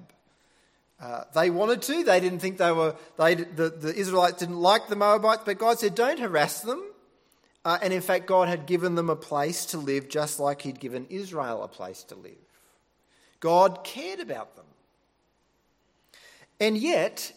Uh, 1.01 1.23
they 1.33 1.49
wanted 1.49 1.81
to. 1.83 2.03
They 2.03 2.19
didn't 2.19 2.39
think 2.39 2.57
they 2.57 2.71
were, 2.71 2.95
they, 3.17 3.35
the, 3.35 3.69
the 3.69 3.93
Israelites 3.93 4.39
didn't 4.39 4.59
like 4.59 4.87
the 4.87 4.95
Moabites, 4.95 5.43
but 5.45 5.57
God 5.57 5.79
said, 5.79 5.95
don't 5.95 6.19
harass 6.19 6.61
them. 6.61 6.83
Uh, 7.63 7.77
and 7.81 7.93
in 7.93 8.01
fact, 8.01 8.25
God 8.25 8.47
had 8.47 8.65
given 8.65 8.95
them 8.95 9.09
a 9.09 9.15
place 9.15 9.65
to 9.67 9.77
live 9.77 10.09
just 10.09 10.39
like 10.39 10.61
he'd 10.61 10.79
given 10.79 11.05
Israel 11.09 11.63
a 11.63 11.67
place 11.67 12.03
to 12.05 12.15
live. 12.15 12.33
God 13.39 13.83
cared 13.83 14.19
about 14.19 14.55
them. 14.55 14.65
And 16.59 16.77
yet, 16.77 17.33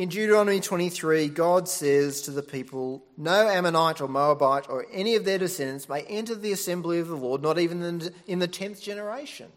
in 0.00 0.08
Deuteronomy 0.08 0.60
23, 0.60 1.28
God 1.28 1.68
says 1.68 2.22
to 2.22 2.30
the 2.30 2.42
people, 2.42 3.04
No 3.18 3.46
Ammonite 3.46 4.00
or 4.00 4.08
Moabite 4.08 4.66
or 4.70 4.86
any 4.90 5.14
of 5.14 5.26
their 5.26 5.36
descendants 5.36 5.90
may 5.90 6.00
enter 6.04 6.34
the 6.34 6.52
assembly 6.52 7.00
of 7.00 7.08
the 7.08 7.16
Lord, 7.16 7.42
not 7.42 7.58
even 7.58 8.10
in 8.26 8.38
the 8.38 8.48
tenth 8.48 8.80
generation. 8.80 9.48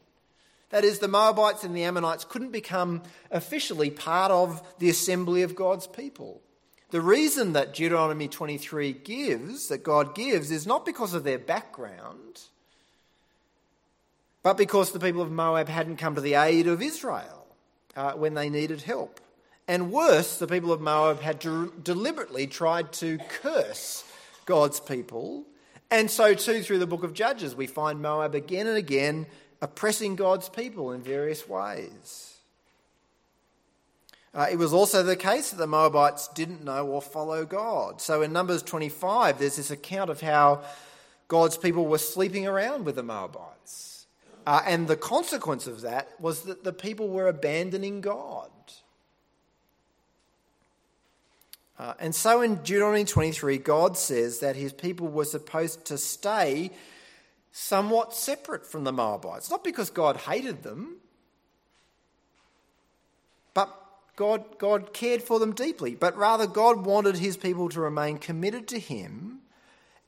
That 0.69 0.83
is, 0.83 1.00
the 1.00 1.07
Moabites 1.07 1.63
and 1.63 1.73
the 1.73 1.85
Ammonites 1.85 2.25
couldn't 2.25 2.51
become 2.51 3.03
officially 3.31 3.89
part 3.89 4.31
of 4.31 4.62
the 4.79 4.89
assembly 4.89 5.43
of 5.43 5.55
God's 5.55 5.88
people. 5.88 6.41
The 6.89 7.00
reason 7.00 7.53
that 7.53 7.73
Deuteronomy 7.73 8.27
23 8.27 8.91
gives, 8.91 9.69
that 9.69 9.83
God 9.83 10.13
gives, 10.13 10.51
is 10.51 10.67
not 10.67 10.85
because 10.85 11.13
of 11.13 11.23
their 11.23 11.39
background, 11.39 12.41
but 14.41 14.57
because 14.57 14.91
the 14.91 15.00
people 15.00 15.21
of 15.21 15.31
Moab 15.31 15.69
hadn't 15.69 15.97
come 15.97 16.15
to 16.15 16.21
the 16.21 16.35
aid 16.35 16.67
of 16.67 16.81
Israel 16.81 17.47
uh, 17.95 18.12
when 18.12 18.33
they 18.33 18.50
needed 18.50 18.81
help. 18.81 19.21
And 19.67 19.91
worse, 19.91 20.39
the 20.39 20.48
people 20.48 20.72
of 20.72 20.82
Moab 20.82 21.22
had 21.22 21.39
deliberately 21.84 22.48
tried 22.48 22.91
to 22.93 23.17
curse 23.41 24.03
God's 24.46 24.79
people. 24.79 25.46
And 25.89 26.12
so, 26.12 26.34
too, 26.34 26.62
through 26.63 26.79
the 26.79 26.88
book 26.88 27.03
of 27.03 27.13
Judges, 27.13 27.55
we 27.55 27.67
find 27.67 28.01
Moab 28.01 28.36
again 28.36 28.67
and 28.67 28.77
again 28.77 29.25
oppressing 29.62 30.15
God's 30.15 30.50
people 30.50 30.91
in 30.91 31.01
various 31.01 31.48
ways. 31.48 32.34
Uh, 34.34 34.48
it 34.51 34.58
was 34.58 34.74
also 34.74 35.03
the 35.03 35.15
case 35.15 35.51
that 35.51 35.58
the 35.58 35.67
Moabites 35.67 36.27
didn't 36.29 36.63
know 36.63 36.88
or 36.88 37.01
follow 37.01 37.46
God. 37.46 38.01
So 38.01 38.24
in 38.24 38.34
Numbers 38.34 38.63
25, 38.63 39.38
there's 39.38 39.58
this 39.58 39.70
account 39.70 40.10
of 40.10 40.20
how 40.22 40.63
God's 41.27 41.55
people 41.55 41.86
were 41.86 42.00
sleeping 42.00 42.48
around 42.48 42.86
with 42.86 42.96
the 42.96 43.03
Moabites. 43.03 44.08
Uh, 44.46 44.62
and 44.65 44.88
the 44.88 44.98
consequence 44.98 45.67
of 45.67 45.82
that 45.82 46.10
was 46.20 46.41
that 46.43 46.63
the 46.63 46.74
people 46.74 47.10
were 47.10 47.27
abandoning 47.27 48.01
God. 48.01 48.50
Uh, 51.80 51.94
and 52.00 52.13
so 52.13 52.42
in 52.42 52.56
Deuteronomy 52.56 53.03
23, 53.03 53.58
God 53.58 53.98
says 53.98 54.39
that 54.39 54.56
his 54.56 54.74
people 54.74 55.08
were 55.08 55.25
supposed 55.25 55.86
to 55.86 55.98
stay 55.98 56.72
somewhat 57.51 58.13
separate 58.13 58.65
from 58.65 58.84
the 58.84 58.92
Moabites. 58.92 59.50
Not 59.50 59.63
because 59.63 59.89
God 59.89 60.18
hated 60.18 60.63
them, 60.63 60.98
but 63.53 63.75
God, 64.15 64.60
God 64.60 64.94
cared 64.94 65.24
for 65.24 65.39
them 65.39 65.53
deeply. 65.53 65.96
But 65.96 66.15
rather, 66.15 66.46
God 66.46 66.86
wanted 66.86 67.18
his 67.18 67.38
people 67.38 67.70
to 67.70 67.82
remain 67.82 68.18
committed 68.18 68.68
to 68.70 68.80
him 68.80 69.39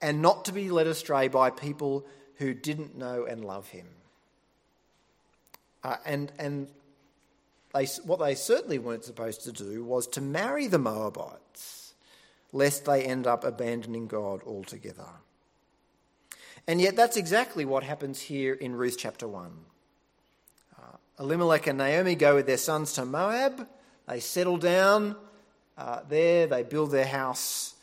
and 0.01 0.21
not 0.21 0.45
to 0.45 0.51
be 0.51 0.69
led 0.69 0.87
astray 0.87 1.27
by 1.27 1.49
people 1.49 2.05
who 2.35 2.53
didn't 2.53 2.97
know 2.97 3.25
and 3.25 3.43
love 3.43 3.69
him. 3.69 3.87
Uh, 5.83 5.97
and 6.05 6.31
and 6.37 6.67
they, 7.75 7.85
what 8.05 8.19
they 8.19 8.35
certainly 8.35 8.79
weren't 8.79 9.03
supposed 9.03 9.43
to 9.43 9.51
do 9.51 9.83
was 9.83 10.07
to 10.07 10.21
marry 10.21 10.67
the 10.67 10.79
Moabites, 10.79 11.93
lest 12.53 12.85
they 12.85 13.03
end 13.03 13.27
up 13.27 13.43
abandoning 13.43 14.07
God 14.07 14.41
altogether. 14.43 15.09
And 16.67 16.79
yet, 16.79 16.95
that's 16.95 17.17
exactly 17.17 17.65
what 17.65 17.83
happens 17.83 18.21
here 18.21 18.53
in 18.53 18.75
Ruth 18.75 18.95
chapter 18.97 19.27
1. 19.27 19.51
Uh, 20.77 20.81
Elimelech 21.19 21.67
and 21.67 21.77
Naomi 21.77 22.15
go 22.15 22.35
with 22.35 22.47
their 22.47 22.57
sons 22.57 22.93
to 22.93 23.05
Moab. 23.05 23.67
They 24.07 24.21
settle 24.21 24.57
down 24.57 25.17
uh, 25.77 25.99
there, 26.07 26.47
they 26.47 26.63
build 26.63 26.91
their 26.91 27.05
house, 27.05 27.75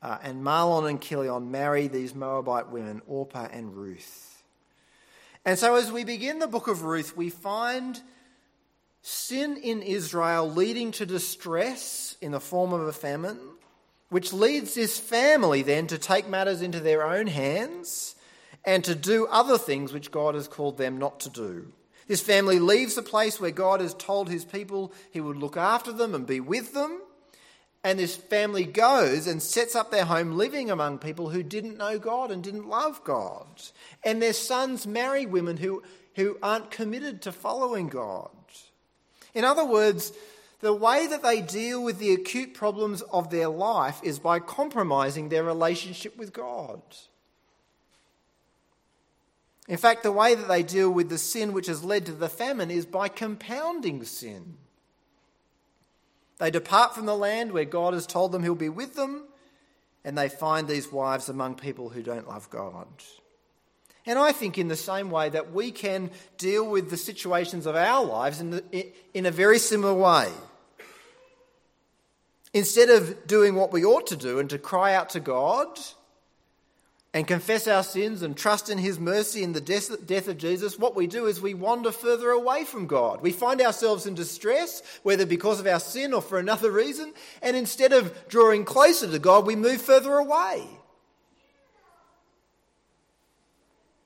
uh, 0.00 0.18
and 0.22 0.44
Mahlon 0.44 0.88
and 0.88 1.02
Chilion 1.02 1.50
marry 1.50 1.88
these 1.88 2.14
Moabite 2.14 2.70
women, 2.70 3.02
Orpah 3.08 3.48
and 3.50 3.76
Ruth. 3.76 4.44
And 5.44 5.58
so, 5.58 5.74
as 5.74 5.90
we 5.90 6.04
begin 6.04 6.38
the 6.38 6.46
book 6.46 6.68
of 6.68 6.84
Ruth, 6.84 7.16
we 7.16 7.30
find 7.30 8.00
sin 9.02 9.56
in 9.56 9.82
Israel 9.82 10.50
leading 10.50 10.92
to 10.92 11.06
distress 11.06 12.16
in 12.20 12.32
the 12.32 12.40
form 12.40 12.72
of 12.72 12.82
a 12.82 12.92
famine, 12.92 13.38
which 14.08 14.32
leads 14.32 14.74
this 14.74 14.98
family 14.98 15.62
then 15.62 15.86
to 15.86 15.98
take 15.98 16.28
matters 16.28 16.62
into 16.62 16.80
their 16.80 17.06
own 17.06 17.26
hands 17.26 18.14
and 18.64 18.84
to 18.84 18.94
do 18.94 19.26
other 19.26 19.56
things 19.56 19.92
which 19.92 20.10
God 20.10 20.34
has 20.34 20.48
called 20.48 20.76
them 20.76 20.98
not 20.98 21.20
to 21.20 21.30
do. 21.30 21.72
This 22.06 22.20
family 22.20 22.58
leaves 22.58 22.96
the 22.96 23.02
place 23.02 23.40
where 23.40 23.52
God 23.52 23.80
has 23.80 23.94
told 23.94 24.28
his 24.28 24.44
people 24.44 24.92
he 25.12 25.20
would 25.20 25.36
look 25.36 25.56
after 25.56 25.92
them 25.92 26.14
and 26.14 26.26
be 26.26 26.40
with 26.40 26.74
them. 26.74 27.00
And 27.82 27.98
this 27.98 28.16
family 28.16 28.64
goes 28.64 29.26
and 29.26 29.40
sets 29.40 29.74
up 29.74 29.90
their 29.90 30.04
home 30.04 30.32
living 30.32 30.70
among 30.70 30.98
people 30.98 31.30
who 31.30 31.42
didn't 31.42 31.78
know 31.78 31.98
God 31.98 32.30
and 32.30 32.42
didn't 32.42 32.68
love 32.68 33.02
God. 33.04 33.46
And 34.04 34.20
their 34.20 34.34
sons 34.34 34.86
marry 34.86 35.24
women 35.24 35.56
who, 35.56 35.82
who 36.16 36.36
aren't 36.42 36.70
committed 36.70 37.22
to 37.22 37.32
following 37.32 37.88
God. 37.88 38.30
In 39.34 39.44
other 39.44 39.64
words, 39.64 40.12
the 40.60 40.74
way 40.74 41.06
that 41.06 41.22
they 41.22 41.40
deal 41.40 41.82
with 41.82 41.98
the 41.98 42.12
acute 42.12 42.54
problems 42.54 43.02
of 43.02 43.30
their 43.30 43.48
life 43.48 44.00
is 44.02 44.18
by 44.18 44.38
compromising 44.40 45.28
their 45.28 45.44
relationship 45.44 46.18
with 46.18 46.32
God. 46.32 46.82
In 49.68 49.76
fact, 49.76 50.02
the 50.02 50.12
way 50.12 50.34
that 50.34 50.48
they 50.48 50.62
deal 50.62 50.90
with 50.90 51.08
the 51.08 51.18
sin 51.18 51.52
which 51.52 51.68
has 51.68 51.84
led 51.84 52.04
to 52.06 52.12
the 52.12 52.28
famine 52.28 52.70
is 52.70 52.84
by 52.84 53.08
compounding 53.08 54.04
sin. 54.04 54.56
They 56.38 56.50
depart 56.50 56.94
from 56.94 57.06
the 57.06 57.16
land 57.16 57.52
where 57.52 57.64
God 57.64 57.94
has 57.94 58.06
told 58.06 58.32
them 58.32 58.42
He'll 58.42 58.54
be 58.54 58.68
with 58.68 58.96
them, 58.96 59.24
and 60.04 60.18
they 60.18 60.28
find 60.28 60.66
these 60.66 60.90
wives 60.90 61.28
among 61.28 61.54
people 61.54 61.90
who 61.90 62.02
don't 62.02 62.26
love 62.26 62.50
God. 62.50 62.88
And 64.06 64.18
I 64.18 64.32
think, 64.32 64.56
in 64.56 64.68
the 64.68 64.76
same 64.76 65.10
way, 65.10 65.28
that 65.28 65.52
we 65.52 65.70
can 65.70 66.10
deal 66.38 66.68
with 66.68 66.90
the 66.90 66.96
situations 66.96 67.66
of 67.66 67.76
our 67.76 68.04
lives 68.04 68.40
in, 68.40 68.50
the, 68.50 68.86
in 69.12 69.26
a 69.26 69.30
very 69.30 69.58
similar 69.58 69.94
way. 69.94 70.28
Instead 72.52 72.90
of 72.90 73.26
doing 73.26 73.54
what 73.54 73.72
we 73.72 73.84
ought 73.84 74.06
to 74.08 74.16
do 74.16 74.38
and 74.38 74.50
to 74.50 74.58
cry 74.58 74.94
out 74.94 75.10
to 75.10 75.20
God 75.20 75.78
and 77.12 77.26
confess 77.26 77.68
our 77.68 77.82
sins 77.82 78.22
and 78.22 78.36
trust 78.36 78.70
in 78.70 78.78
His 78.78 78.98
mercy 78.98 79.42
in 79.42 79.52
the 79.52 79.60
death 79.60 80.28
of 80.28 80.38
Jesus, 80.38 80.78
what 80.78 80.96
we 80.96 81.06
do 81.06 81.26
is 81.26 81.40
we 81.40 81.54
wander 81.54 81.92
further 81.92 82.30
away 82.30 82.64
from 82.64 82.86
God. 82.86 83.20
We 83.20 83.32
find 83.32 83.60
ourselves 83.60 84.06
in 84.06 84.14
distress, 84.14 84.82
whether 85.02 85.26
because 85.26 85.60
of 85.60 85.66
our 85.66 85.80
sin 85.80 86.12
or 86.12 86.22
for 86.22 86.38
another 86.38 86.70
reason, 86.70 87.12
and 87.42 87.56
instead 87.56 87.92
of 87.92 88.28
drawing 88.28 88.64
closer 88.64 89.10
to 89.10 89.18
God, 89.18 89.46
we 89.46 89.56
move 89.56 89.82
further 89.82 90.14
away. 90.14 90.66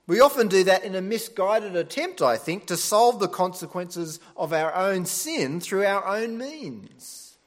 We 0.07 0.19
often 0.19 0.47
do 0.47 0.63
that 0.65 0.83
in 0.83 0.93
a 0.93 1.01
misguided 1.01 1.75
attempt, 1.75 2.21
I 2.21 2.37
think, 2.37 2.67
to 2.67 2.77
solve 2.77 3.19
the 3.19 3.27
consequences 3.27 4.19
of 4.37 4.53
our 4.53 4.73
own 4.75 5.05
sin 5.05 5.59
through 5.59 5.85
our 5.85 6.05
own 6.05 6.37
means. 6.37 7.37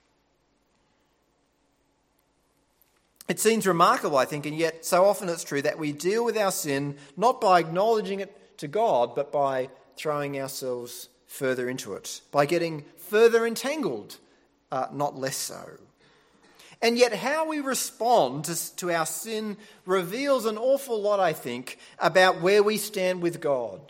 It 3.28 3.38
seems 3.38 3.66
remarkable, 3.66 4.16
I 4.16 4.24
think, 4.24 4.46
and 4.46 4.56
yet 4.56 4.84
so 4.84 5.04
often 5.04 5.28
it's 5.28 5.44
true 5.44 5.62
that 5.62 5.78
we 5.78 5.92
deal 5.92 6.24
with 6.24 6.36
our 6.36 6.50
sin 6.50 6.96
not 7.16 7.40
by 7.40 7.60
acknowledging 7.60 8.20
it 8.20 8.58
to 8.58 8.66
God, 8.66 9.14
but 9.14 9.30
by 9.30 9.68
throwing 9.96 10.40
ourselves 10.40 11.10
further 11.26 11.68
into 11.68 11.92
it, 11.92 12.22
by 12.32 12.46
getting 12.46 12.84
further 12.96 13.46
entangled, 13.46 14.16
uh, 14.72 14.86
not 14.92 15.16
less 15.16 15.36
so. 15.36 15.78
And 16.80 16.96
yet, 16.96 17.12
how 17.12 17.48
we 17.48 17.60
respond 17.60 18.44
to, 18.76 18.92
our 18.92 19.06
sin 19.06 19.56
reveals 19.84 20.46
an 20.46 20.56
awful 20.56 21.00
lot, 21.00 21.18
I 21.18 21.32
think, 21.32 21.78
about 21.98 22.40
where 22.40 22.62
we 22.62 22.76
stand 22.76 23.20
with 23.20 23.40
God. 23.40 23.80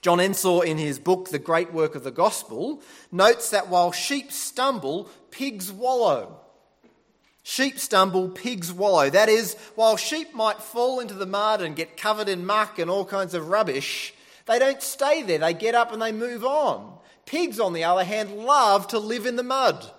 John 0.00 0.20
Ensor, 0.20 0.64
in 0.64 0.78
his 0.78 0.98
book, 0.98 1.28
The 1.28 1.38
Great 1.38 1.74
Work 1.74 1.94
of 1.94 2.04
the 2.04 2.10
Gospel, 2.10 2.80
notes 3.12 3.50
that 3.50 3.68
while 3.68 3.92
sheep 3.92 4.32
stumble, 4.32 5.10
pigs 5.30 5.70
wallow. 5.70 6.40
Sheep 7.42 7.78
stumble, 7.78 8.30
pigs 8.30 8.72
wallow. 8.72 9.10
That 9.10 9.28
is, 9.28 9.54
while 9.74 9.98
sheep 9.98 10.34
might 10.34 10.62
fall 10.62 11.00
into 11.00 11.14
the 11.14 11.26
mud 11.26 11.60
and 11.60 11.76
get 11.76 11.98
covered 11.98 12.30
in 12.30 12.46
muck 12.46 12.78
and 12.78 12.90
all 12.90 13.04
kinds 13.04 13.34
of 13.34 13.48
rubbish, 13.48 14.14
they 14.46 14.58
don't 14.58 14.82
stay 14.82 15.22
there. 15.22 15.38
They 15.38 15.52
get 15.52 15.74
up 15.74 15.92
and 15.92 16.00
they 16.00 16.12
move 16.12 16.42
on. 16.42 16.96
Pigs, 17.26 17.60
on 17.60 17.74
the 17.74 17.84
other 17.84 18.04
hand, 18.04 18.34
love 18.38 18.88
to 18.88 18.98
live 18.98 19.26
in 19.26 19.36
the 19.36 19.42
mud. 19.42 19.90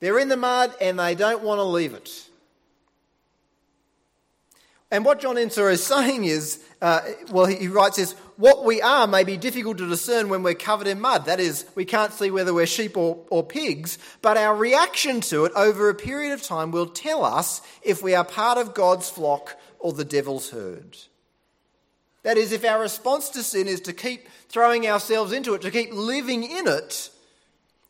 They're 0.00 0.18
in 0.18 0.28
the 0.28 0.36
mud 0.36 0.74
and 0.80 0.98
they 0.98 1.14
don't 1.14 1.42
want 1.42 1.58
to 1.58 1.64
leave 1.64 1.94
it. 1.94 2.26
And 4.90 5.04
what 5.04 5.20
John 5.20 5.36
Ensor 5.36 5.68
is 5.68 5.84
saying 5.84 6.24
is, 6.24 6.62
uh, 6.80 7.00
well, 7.30 7.46
he 7.46 7.68
writes 7.68 7.96
this 7.96 8.12
what 8.36 8.64
we 8.64 8.82
are 8.82 9.06
may 9.06 9.24
be 9.24 9.36
difficult 9.36 9.78
to 9.78 9.88
discern 9.88 10.28
when 10.28 10.42
we're 10.42 10.54
covered 10.54 10.86
in 10.86 11.00
mud. 11.00 11.24
That 11.24 11.40
is, 11.40 11.64
we 11.74 11.84
can't 11.84 12.12
see 12.12 12.30
whether 12.30 12.54
we're 12.54 12.66
sheep 12.66 12.96
or, 12.96 13.24
or 13.30 13.42
pigs, 13.42 13.98
but 14.22 14.36
our 14.36 14.54
reaction 14.54 15.20
to 15.22 15.46
it 15.46 15.52
over 15.56 15.88
a 15.88 15.94
period 15.94 16.32
of 16.32 16.42
time 16.42 16.70
will 16.70 16.86
tell 16.86 17.24
us 17.24 17.62
if 17.82 18.02
we 18.02 18.14
are 18.14 18.24
part 18.24 18.58
of 18.58 18.74
God's 18.74 19.10
flock 19.10 19.58
or 19.78 19.92
the 19.92 20.04
devil's 20.04 20.50
herd. 20.50 20.96
That 22.22 22.36
is, 22.36 22.52
if 22.52 22.64
our 22.64 22.80
response 22.80 23.30
to 23.30 23.42
sin 23.42 23.68
is 23.68 23.80
to 23.82 23.92
keep 23.92 24.28
throwing 24.48 24.86
ourselves 24.86 25.32
into 25.32 25.54
it, 25.54 25.62
to 25.62 25.70
keep 25.70 25.92
living 25.92 26.42
in 26.42 26.68
it, 26.68 27.10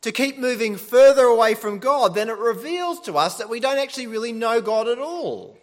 to 0.01 0.11
keep 0.11 0.37
moving 0.37 0.77
further 0.77 1.23
away 1.23 1.53
from 1.53 1.79
God, 1.79 2.15
then 2.15 2.29
it 2.29 2.37
reveals 2.37 2.99
to 3.01 3.17
us 3.17 3.37
that 3.37 3.49
we 3.49 3.59
don't 3.59 3.79
actually 3.79 4.07
really 4.07 4.31
know 4.31 4.61
God 4.61 4.87
at 4.87 4.99
all. 4.99 5.57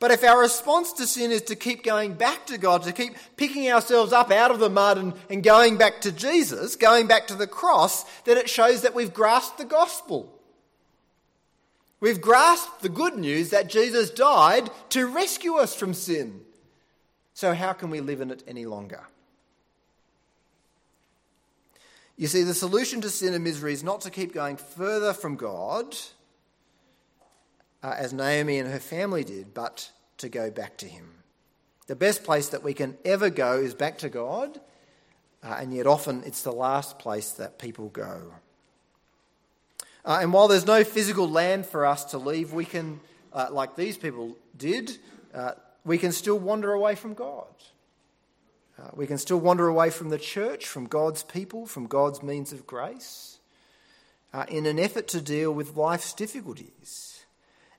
But 0.00 0.10
if 0.10 0.24
our 0.24 0.40
response 0.40 0.92
to 0.94 1.06
sin 1.06 1.30
is 1.30 1.42
to 1.42 1.56
keep 1.56 1.82
going 1.82 2.14
back 2.14 2.46
to 2.48 2.58
God, 2.58 2.82
to 2.82 2.92
keep 2.92 3.14
picking 3.36 3.70
ourselves 3.70 4.12
up 4.12 4.30
out 4.30 4.50
of 4.50 4.58
the 4.58 4.68
mud 4.68 4.98
and, 4.98 5.14
and 5.30 5.42
going 5.42 5.78
back 5.78 6.00
to 6.02 6.12
Jesus, 6.12 6.76
going 6.76 7.06
back 7.06 7.26
to 7.28 7.34
the 7.34 7.46
cross, 7.46 8.04
then 8.24 8.36
it 8.36 8.50
shows 8.50 8.82
that 8.82 8.94
we've 8.94 9.14
grasped 9.14 9.56
the 9.56 9.64
gospel. 9.64 10.30
We've 12.00 12.20
grasped 12.20 12.82
the 12.82 12.90
good 12.90 13.16
news 13.16 13.50
that 13.50 13.70
Jesus 13.70 14.10
died 14.10 14.68
to 14.90 15.06
rescue 15.06 15.54
us 15.54 15.74
from 15.74 15.94
sin. 15.94 16.42
So, 17.32 17.54
how 17.54 17.72
can 17.72 17.88
we 17.88 18.00
live 18.00 18.20
in 18.20 18.30
it 18.30 18.44
any 18.46 18.66
longer? 18.66 19.04
You 22.16 22.28
see, 22.28 22.42
the 22.42 22.54
solution 22.54 23.00
to 23.00 23.10
sin 23.10 23.34
and 23.34 23.42
misery 23.42 23.72
is 23.72 23.82
not 23.82 24.02
to 24.02 24.10
keep 24.10 24.32
going 24.32 24.56
further 24.56 25.12
from 25.12 25.34
God, 25.34 25.96
uh, 27.82 27.94
as 27.96 28.12
Naomi 28.12 28.58
and 28.58 28.70
her 28.70 28.78
family 28.78 29.24
did, 29.24 29.52
but 29.52 29.90
to 30.18 30.28
go 30.28 30.50
back 30.50 30.76
to 30.78 30.86
Him. 30.86 31.10
The 31.86 31.96
best 31.96 32.22
place 32.22 32.48
that 32.50 32.62
we 32.62 32.72
can 32.72 32.96
ever 33.04 33.30
go 33.30 33.54
is 33.58 33.74
back 33.74 33.98
to 33.98 34.08
God, 34.08 34.60
uh, 35.42 35.56
and 35.58 35.74
yet 35.74 35.86
often 35.86 36.22
it's 36.24 36.42
the 36.42 36.52
last 36.52 36.98
place 37.00 37.32
that 37.32 37.58
people 37.58 37.88
go. 37.88 38.32
Uh, 40.04 40.18
and 40.22 40.32
while 40.32 40.48
there's 40.48 40.66
no 40.66 40.84
physical 40.84 41.28
land 41.28 41.66
for 41.66 41.84
us 41.84 42.04
to 42.06 42.18
leave, 42.18 42.52
we 42.52 42.64
can, 42.64 43.00
uh, 43.32 43.48
like 43.50 43.74
these 43.74 43.96
people 43.96 44.36
did, 44.56 44.98
uh, 45.34 45.52
we 45.84 45.98
can 45.98 46.12
still 46.12 46.38
wander 46.38 46.72
away 46.72 46.94
from 46.94 47.14
God. 47.14 47.46
Uh, 48.78 48.88
we 48.94 49.06
can 49.06 49.18
still 49.18 49.38
wander 49.38 49.68
away 49.68 49.90
from 49.90 50.08
the 50.08 50.18
church, 50.18 50.66
from 50.66 50.86
God's 50.86 51.22
people, 51.22 51.66
from 51.66 51.86
God's 51.86 52.22
means 52.22 52.52
of 52.52 52.66
grace, 52.66 53.38
uh, 54.32 54.44
in 54.48 54.66
an 54.66 54.78
effort 54.78 55.06
to 55.08 55.20
deal 55.20 55.52
with 55.52 55.76
life's 55.76 56.12
difficulties. 56.12 57.24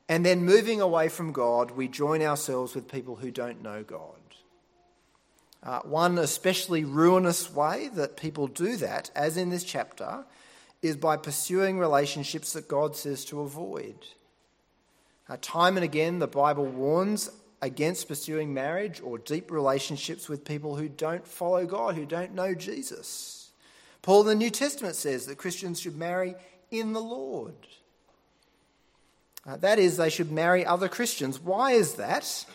And 0.07 0.25
then 0.25 0.45
moving 0.45 0.79
away 0.81 1.09
from 1.09 1.31
God, 1.31 1.71
we 1.71 1.87
join 1.87 2.21
ourselves 2.21 2.75
with 2.75 2.91
people 2.91 3.17
who 3.17 3.31
don't 3.31 3.61
know 3.61 3.83
God. 3.83 4.15
Uh, 5.63 5.79
one 5.79 6.19
especially 6.19 6.85
ruinous 6.85 7.51
way 7.51 7.89
that 7.95 8.15
people 8.15 8.47
do 8.47 8.77
that, 8.77 9.09
as 9.15 9.35
in 9.35 9.49
this 9.49 9.63
chapter, 9.63 10.23
is 10.83 10.95
by 10.95 11.17
pursuing 11.17 11.79
relationships 11.79 12.53
that 12.53 12.67
God 12.67 12.95
says 12.95 13.25
to 13.25 13.41
avoid. 13.41 13.95
Uh, 15.27 15.37
time 15.41 15.75
and 15.75 15.83
again, 15.83 16.19
the 16.19 16.27
Bible 16.27 16.65
warns 16.65 17.31
against 17.65 18.07
pursuing 18.07 18.53
marriage 18.53 19.01
or 19.03 19.17
deep 19.17 19.49
relationships 19.49 20.29
with 20.29 20.45
people 20.45 20.75
who 20.75 20.87
don't 20.87 21.27
follow 21.27 21.65
God, 21.65 21.95
who 21.95 22.05
don't 22.05 22.35
know 22.35 22.53
Jesus. 22.53 23.49
Paul 24.03 24.21
in 24.21 24.27
the 24.27 24.35
New 24.35 24.51
Testament 24.51 24.95
says 24.95 25.25
that 25.25 25.39
Christians 25.39 25.81
should 25.81 25.97
marry 25.97 26.35
in 26.69 26.93
the 26.93 27.01
Lord. 27.01 27.55
Uh, 29.47 29.57
that 29.57 29.79
is, 29.79 29.97
they 29.97 30.11
should 30.11 30.31
marry 30.31 30.63
other 30.63 30.87
Christians. 30.87 31.39
Why 31.39 31.71
is 31.71 31.95
that? 31.95 32.45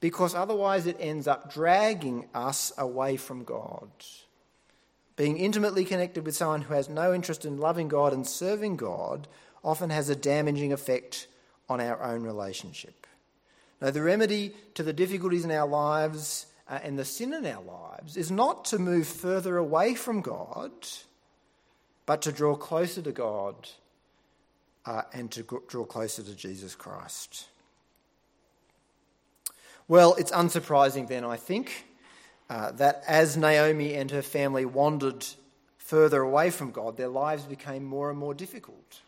Because 0.00 0.34
otherwise 0.34 0.86
it 0.86 0.98
ends 1.00 1.26
up 1.26 1.50
dragging 1.50 2.28
us 2.34 2.74
away 2.76 3.16
from 3.16 3.42
God. 3.42 3.88
Being 5.16 5.38
intimately 5.38 5.86
connected 5.86 6.26
with 6.26 6.36
someone 6.36 6.60
who 6.60 6.74
has 6.74 6.90
no 6.90 7.14
interest 7.14 7.46
in 7.46 7.56
loving 7.56 7.88
God 7.88 8.12
and 8.12 8.26
serving 8.26 8.76
God 8.76 9.28
often 9.62 9.88
has 9.88 10.10
a 10.10 10.16
damaging 10.16 10.74
effect 10.74 11.26
on 11.70 11.80
our 11.80 12.02
own 12.02 12.22
relationship. 12.22 13.03
Now, 13.80 13.90
the 13.90 14.02
remedy 14.02 14.54
to 14.74 14.82
the 14.82 14.92
difficulties 14.92 15.44
in 15.44 15.50
our 15.50 15.66
lives 15.66 16.46
uh, 16.68 16.78
and 16.82 16.98
the 16.98 17.04
sin 17.04 17.32
in 17.32 17.44
our 17.46 17.62
lives 17.62 18.16
is 18.16 18.30
not 18.30 18.64
to 18.66 18.78
move 18.78 19.06
further 19.06 19.56
away 19.56 19.94
from 19.94 20.20
God, 20.20 20.72
but 22.06 22.22
to 22.22 22.32
draw 22.32 22.54
closer 22.56 23.02
to 23.02 23.12
God 23.12 23.68
uh, 24.86 25.02
and 25.12 25.30
to 25.32 25.42
draw 25.68 25.84
closer 25.84 26.22
to 26.22 26.34
Jesus 26.34 26.74
Christ. 26.74 27.48
Well, 29.86 30.14
it's 30.14 30.30
unsurprising 30.30 31.08
then, 31.08 31.24
I 31.24 31.36
think, 31.36 31.86
uh, 32.48 32.72
that 32.72 33.02
as 33.06 33.36
Naomi 33.36 33.94
and 33.94 34.10
her 34.10 34.22
family 34.22 34.64
wandered 34.64 35.26
further 35.76 36.22
away 36.22 36.50
from 36.50 36.70
God, 36.70 36.96
their 36.96 37.08
lives 37.08 37.44
became 37.44 37.84
more 37.84 38.08
and 38.08 38.18
more 38.18 38.32
difficult. 38.32 39.00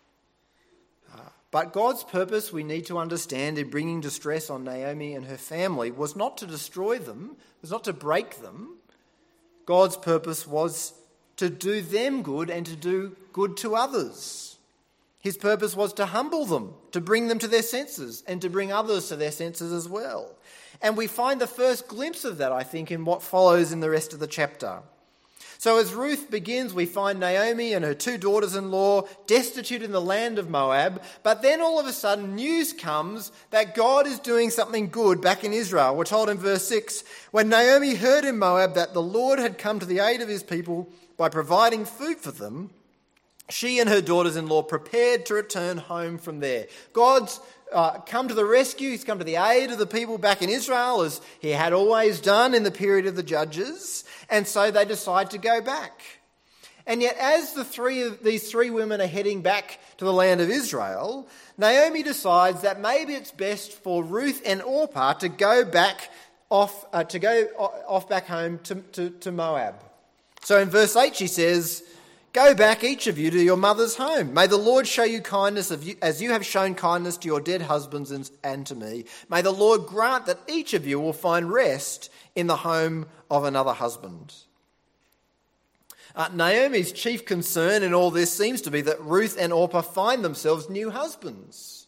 But 1.56 1.72
God's 1.72 2.04
purpose, 2.04 2.52
we 2.52 2.64
need 2.64 2.84
to 2.84 2.98
understand, 2.98 3.56
in 3.56 3.70
bringing 3.70 4.02
distress 4.02 4.50
on 4.50 4.62
Naomi 4.62 5.14
and 5.14 5.24
her 5.24 5.38
family 5.38 5.90
was 5.90 6.14
not 6.14 6.36
to 6.36 6.46
destroy 6.46 6.98
them, 6.98 7.34
was 7.62 7.70
not 7.70 7.84
to 7.84 7.94
break 7.94 8.42
them. 8.42 8.76
God's 9.64 9.96
purpose 9.96 10.46
was 10.46 10.92
to 11.38 11.48
do 11.48 11.80
them 11.80 12.22
good 12.22 12.50
and 12.50 12.66
to 12.66 12.76
do 12.76 13.16
good 13.32 13.56
to 13.56 13.74
others. 13.74 14.58
His 15.18 15.38
purpose 15.38 15.74
was 15.74 15.94
to 15.94 16.04
humble 16.04 16.44
them, 16.44 16.74
to 16.92 17.00
bring 17.00 17.28
them 17.28 17.38
to 17.38 17.48
their 17.48 17.62
senses, 17.62 18.22
and 18.26 18.42
to 18.42 18.50
bring 18.50 18.70
others 18.70 19.08
to 19.08 19.16
their 19.16 19.32
senses 19.32 19.72
as 19.72 19.88
well. 19.88 20.36
And 20.82 20.94
we 20.94 21.06
find 21.06 21.40
the 21.40 21.46
first 21.46 21.88
glimpse 21.88 22.26
of 22.26 22.36
that, 22.36 22.52
I 22.52 22.64
think, 22.64 22.90
in 22.90 23.06
what 23.06 23.22
follows 23.22 23.72
in 23.72 23.80
the 23.80 23.88
rest 23.88 24.12
of 24.12 24.18
the 24.18 24.26
chapter. 24.26 24.82
So, 25.58 25.78
as 25.78 25.94
Ruth 25.94 26.30
begins, 26.30 26.74
we 26.74 26.86
find 26.86 27.18
Naomi 27.18 27.72
and 27.72 27.84
her 27.84 27.94
two 27.94 28.18
daughters 28.18 28.54
in 28.54 28.70
law 28.70 29.02
destitute 29.26 29.82
in 29.82 29.90
the 29.90 30.00
land 30.00 30.38
of 30.38 30.50
Moab. 30.50 31.02
But 31.22 31.42
then 31.42 31.60
all 31.60 31.80
of 31.80 31.86
a 31.86 31.92
sudden, 31.92 32.36
news 32.36 32.72
comes 32.72 33.32
that 33.50 33.74
God 33.74 34.06
is 34.06 34.18
doing 34.18 34.50
something 34.50 34.88
good 34.88 35.20
back 35.20 35.44
in 35.44 35.52
Israel. 35.52 35.96
We're 35.96 36.04
told 36.04 36.28
in 36.28 36.38
verse 36.38 36.68
6 36.68 37.04
when 37.30 37.48
Naomi 37.48 37.94
heard 37.94 38.24
in 38.24 38.38
Moab 38.38 38.74
that 38.74 38.94
the 38.94 39.02
Lord 39.02 39.38
had 39.38 39.58
come 39.58 39.80
to 39.80 39.86
the 39.86 40.00
aid 40.00 40.20
of 40.20 40.28
his 40.28 40.42
people 40.42 40.88
by 41.16 41.28
providing 41.28 41.84
food 41.84 42.18
for 42.18 42.30
them, 42.30 42.70
she 43.48 43.78
and 43.78 43.88
her 43.88 44.00
daughters 44.00 44.36
in 44.36 44.48
law 44.48 44.62
prepared 44.62 45.26
to 45.26 45.34
return 45.34 45.78
home 45.78 46.18
from 46.18 46.40
there. 46.40 46.66
God's 46.92 47.40
uh, 47.72 47.98
come 48.00 48.28
to 48.28 48.34
the 48.34 48.44
rescue. 48.44 48.90
He's 48.90 49.04
come 49.04 49.18
to 49.18 49.24
the 49.24 49.36
aid 49.36 49.70
of 49.70 49.78
the 49.78 49.86
people 49.86 50.18
back 50.18 50.42
in 50.42 50.48
Israel, 50.48 51.02
as 51.02 51.20
he 51.40 51.50
had 51.50 51.72
always 51.72 52.20
done 52.20 52.54
in 52.54 52.62
the 52.62 52.70
period 52.70 53.06
of 53.06 53.16
the 53.16 53.22
judges. 53.22 54.04
And 54.30 54.46
so 54.46 54.70
they 54.70 54.84
decide 54.84 55.30
to 55.32 55.38
go 55.38 55.60
back. 55.60 56.00
And 56.86 57.02
yet, 57.02 57.16
as 57.18 57.52
the 57.52 57.64
three 57.64 58.08
these 58.22 58.48
three 58.48 58.70
women 58.70 59.00
are 59.00 59.08
heading 59.08 59.42
back 59.42 59.80
to 59.98 60.04
the 60.04 60.12
land 60.12 60.40
of 60.40 60.48
Israel, 60.48 61.26
Naomi 61.58 62.04
decides 62.04 62.62
that 62.62 62.80
maybe 62.80 63.14
it's 63.14 63.32
best 63.32 63.72
for 63.72 64.04
Ruth 64.04 64.40
and 64.46 64.62
Orpah 64.62 65.14
to 65.14 65.28
go 65.28 65.64
back 65.64 66.10
off, 66.48 66.84
uh, 66.92 67.02
to 67.04 67.18
go 67.18 67.44
off 67.88 68.08
back 68.08 68.26
home 68.26 68.60
to, 68.64 68.76
to, 68.92 69.10
to 69.10 69.32
Moab. 69.32 69.74
So 70.42 70.60
in 70.60 70.70
verse 70.70 70.94
8, 70.94 71.16
she 71.16 71.26
says, 71.26 71.82
Go 72.36 72.54
back, 72.54 72.84
each 72.84 73.06
of 73.06 73.16
you, 73.16 73.30
to 73.30 73.42
your 73.42 73.56
mother's 73.56 73.96
home. 73.96 74.34
May 74.34 74.46
the 74.46 74.58
Lord 74.58 74.86
show 74.86 75.04
you 75.04 75.22
kindness 75.22 75.72
you, 75.80 75.96
as 76.02 76.20
you 76.20 76.32
have 76.32 76.44
shown 76.44 76.74
kindness 76.74 77.16
to 77.16 77.26
your 77.26 77.40
dead 77.40 77.62
husbands 77.62 78.10
and, 78.10 78.30
and 78.44 78.66
to 78.66 78.74
me. 78.74 79.06
May 79.30 79.40
the 79.40 79.54
Lord 79.54 79.86
grant 79.86 80.26
that 80.26 80.40
each 80.46 80.74
of 80.74 80.86
you 80.86 81.00
will 81.00 81.14
find 81.14 81.50
rest 81.50 82.10
in 82.34 82.46
the 82.46 82.58
home 82.58 83.06
of 83.30 83.44
another 83.44 83.72
husband. 83.72 84.34
Uh, 86.14 86.28
Naomi's 86.30 86.92
chief 86.92 87.24
concern 87.24 87.82
in 87.82 87.94
all 87.94 88.10
this 88.10 88.34
seems 88.34 88.60
to 88.60 88.70
be 88.70 88.82
that 88.82 89.00
Ruth 89.00 89.38
and 89.40 89.50
Orpah 89.50 89.80
find 89.80 90.22
themselves 90.22 90.68
new 90.68 90.90
husbands. 90.90 91.86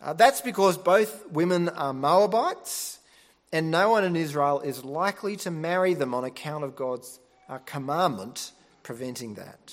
Uh, 0.00 0.12
that's 0.12 0.40
because 0.40 0.78
both 0.78 1.28
women 1.32 1.68
are 1.70 1.92
Moabites, 1.92 3.00
and 3.52 3.72
no 3.72 3.90
one 3.90 4.04
in 4.04 4.14
Israel 4.14 4.60
is 4.60 4.84
likely 4.84 5.34
to 5.38 5.50
marry 5.50 5.94
them 5.94 6.14
on 6.14 6.22
account 6.22 6.62
of 6.62 6.76
God's 6.76 7.18
uh, 7.48 7.58
commandment 7.66 8.52
preventing 8.90 9.34
that. 9.34 9.72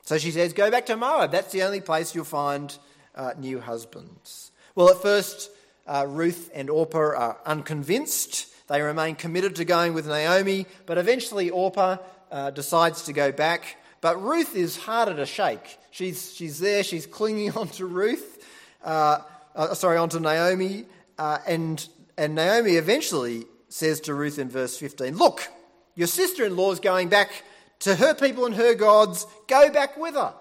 So 0.00 0.16
she 0.16 0.30
says, 0.30 0.54
Go 0.54 0.70
back 0.70 0.86
to 0.86 0.96
Moab. 0.96 1.30
That's 1.30 1.52
the 1.52 1.64
only 1.64 1.82
place 1.82 2.14
you'll 2.14 2.24
find 2.24 2.74
uh, 3.14 3.34
new 3.38 3.60
husbands. 3.60 4.50
Well, 4.74 4.88
at 4.88 5.02
first, 5.02 5.50
uh, 5.86 6.06
Ruth 6.08 6.50
and 6.54 6.70
Orpah 6.70 7.14
are 7.14 7.38
unconvinced. 7.44 8.46
They 8.68 8.80
remain 8.80 9.14
committed 9.14 9.56
to 9.56 9.66
going 9.66 9.92
with 9.92 10.06
Naomi, 10.06 10.64
but 10.86 10.96
eventually 10.96 11.50
Orpah 11.50 11.98
uh, 12.32 12.50
decides 12.50 13.02
to 13.02 13.12
go 13.12 13.30
back. 13.30 13.76
But 14.00 14.22
Ruth 14.22 14.56
is 14.56 14.78
harder 14.78 15.14
to 15.14 15.26
shake. 15.26 15.78
She's, 15.90 16.34
she's 16.34 16.58
there, 16.60 16.82
she's 16.82 17.04
clinging 17.04 17.52
onto 17.58 17.84
Ruth, 17.84 18.42
uh, 18.82 19.18
uh, 19.54 19.74
sorry, 19.74 19.98
onto 19.98 20.18
Naomi, 20.18 20.86
uh, 21.18 21.40
and, 21.46 21.86
and 22.16 22.34
Naomi 22.34 22.76
eventually 22.76 23.44
says 23.68 24.00
to 24.00 24.14
Ruth 24.14 24.38
in 24.38 24.48
verse 24.48 24.78
15, 24.78 25.18
Look, 25.18 25.46
your 25.94 26.06
sister 26.06 26.46
in 26.46 26.56
law 26.56 26.72
is 26.72 26.80
going 26.80 27.10
back 27.10 27.30
to 27.80 27.94
her 27.94 28.14
people 28.14 28.46
and 28.46 28.54
her 28.54 28.74
gods, 28.74 29.26
go 29.46 29.70
back 29.70 29.96
with 29.96 30.14
her. 30.14 30.34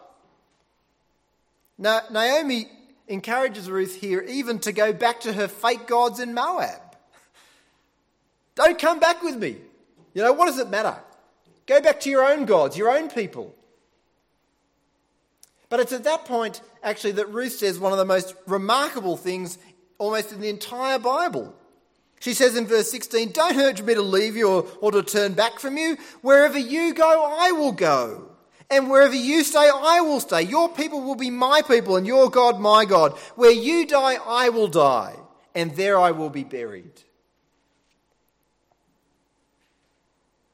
Now, 1.78 2.02
Naomi 2.12 2.68
encourages 3.08 3.70
Ruth 3.70 3.96
here 3.96 4.22
even 4.22 4.60
to 4.60 4.72
go 4.72 4.92
back 4.92 5.22
to 5.22 5.34
her 5.34 5.48
fake 5.48 5.88
gods 5.88 6.20
in 6.20 6.34
Moab. 6.34 6.82
Don't 8.56 8.80
come 8.80 9.00
back 9.00 9.22
with 9.22 9.38
me. 9.38 9.58
You 10.14 10.24
know, 10.24 10.34
what 10.34 10.48
does 10.48 10.58
it 10.58 10.70
matter? 10.70 10.98
Go 11.68 11.80
back 11.80 12.00
to 12.02 12.10
your 12.10 12.26
own 12.26 12.46
gods, 12.46 12.76
your 12.76 12.90
own 12.90 13.10
people. 13.10 13.54
But 15.70 15.80
it's 15.80 15.92
at 15.92 16.06
that 16.06 16.26
point, 16.26 16.62
actually, 16.82 17.14
that 17.14 17.30
Ruth 17.30 17.54
says 17.54 17.78
one 17.78 17.92
of 17.92 17.98
the 17.98 18.06
most 18.06 18.34
remarkable 18.48 19.18
things 19.18 19.58
almost 19.98 20.32
in 20.32 20.40
the 20.40 20.50
entire 20.50 20.98
Bible. 20.98 21.54
She 22.20 22.34
says 22.34 22.56
in 22.58 22.66
verse 22.66 22.90
16, 22.92 23.32
Don't 23.32 23.58
urge 23.58 23.82
me 23.82 23.94
to 23.94 24.02
leave 24.02 24.36
you 24.36 24.50
or, 24.50 24.68
or, 24.82 24.92
to 24.92 25.04
turn 25.04 25.34
back 25.34 25.60
from 25.60 25.78
you. 25.78 25.98
Wherever 26.22 26.58
you 26.58 26.94
go, 26.94 27.36
I 27.38 27.52
will 27.52 27.72
go. 27.72 28.32
And 28.70 28.90
wherever 28.90 29.16
you 29.16 29.44
stay, 29.44 29.70
I 29.74 30.02
will 30.02 30.20
stay. 30.20 30.42
Your 30.42 30.68
people 30.68 31.02
will 31.02 31.16
be 31.16 31.30
my 31.30 31.62
people, 31.62 31.96
and 31.96 32.06
your 32.06 32.30
God 32.30 32.60
my 32.60 32.86
God. 32.86 33.18
Where 33.36 33.52
you 33.52 33.86
die, 33.86 34.18
I 34.26 34.50
will 34.50 34.68
die, 34.68 35.16
and 35.56 35.76
there 35.76 35.98
I 35.98 36.12
will 36.12 36.30
be 36.30 36.44
buried. 36.44 37.04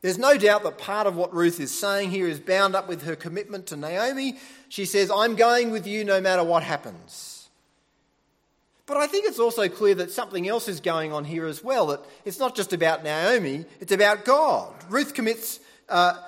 There's 0.01 0.17
no 0.17 0.37
doubt 0.37 0.63
that 0.63 0.77
part 0.77 1.07
of 1.07 1.15
what 1.15 1.33
Ruth 1.33 1.61
is 1.61 1.71
saying 1.71 2.11
here 2.11 2.27
is 2.27 2.39
bound 2.39 2.75
up 2.75 2.89
with 2.89 3.03
her 3.03 3.15
commitment 3.15 3.67
to 3.67 3.77
Naomi. 3.77 4.37
She 4.67 4.83
says, 4.83 5.09
I'm 5.09 5.35
going 5.37 5.71
with 5.71 5.87
you 5.87 6.03
no 6.03 6.19
matter 6.19 6.43
what 6.43 6.61
happens. 6.61 7.42
But 8.85 8.97
I 8.97 9.07
think 9.07 9.25
it's 9.25 9.39
also 9.39 9.69
clear 9.69 9.95
that 9.95 10.11
something 10.11 10.47
else 10.47 10.67
is 10.67 10.81
going 10.81 11.13
on 11.13 11.23
here 11.23 11.45
as 11.45 11.63
well. 11.63 11.87
That 11.87 12.01
it's 12.25 12.39
not 12.39 12.55
just 12.55 12.73
about 12.73 13.03
Naomi, 13.03 13.65
it's 13.79 13.91
about 13.91 14.25
God. 14.25 14.73
Ruth 14.89 15.13
commits 15.13 15.59
uh, 15.87 16.19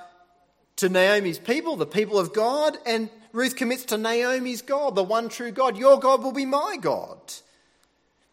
to 0.77 0.89
Naomi's 0.89 1.39
people, 1.39 1.75
the 1.75 1.85
people 1.85 2.17
of 2.17 2.33
God, 2.33 2.77
and 2.85 3.09
Ruth 3.33 3.57
commits 3.57 3.85
to 3.85 3.97
Naomi's 3.97 4.61
God, 4.61 4.95
the 4.95 5.03
one 5.03 5.27
true 5.27 5.51
God. 5.51 5.77
Your 5.77 5.99
God 5.99 6.23
will 6.23 6.31
be 6.31 6.45
my 6.45 6.77
God. 6.79 7.19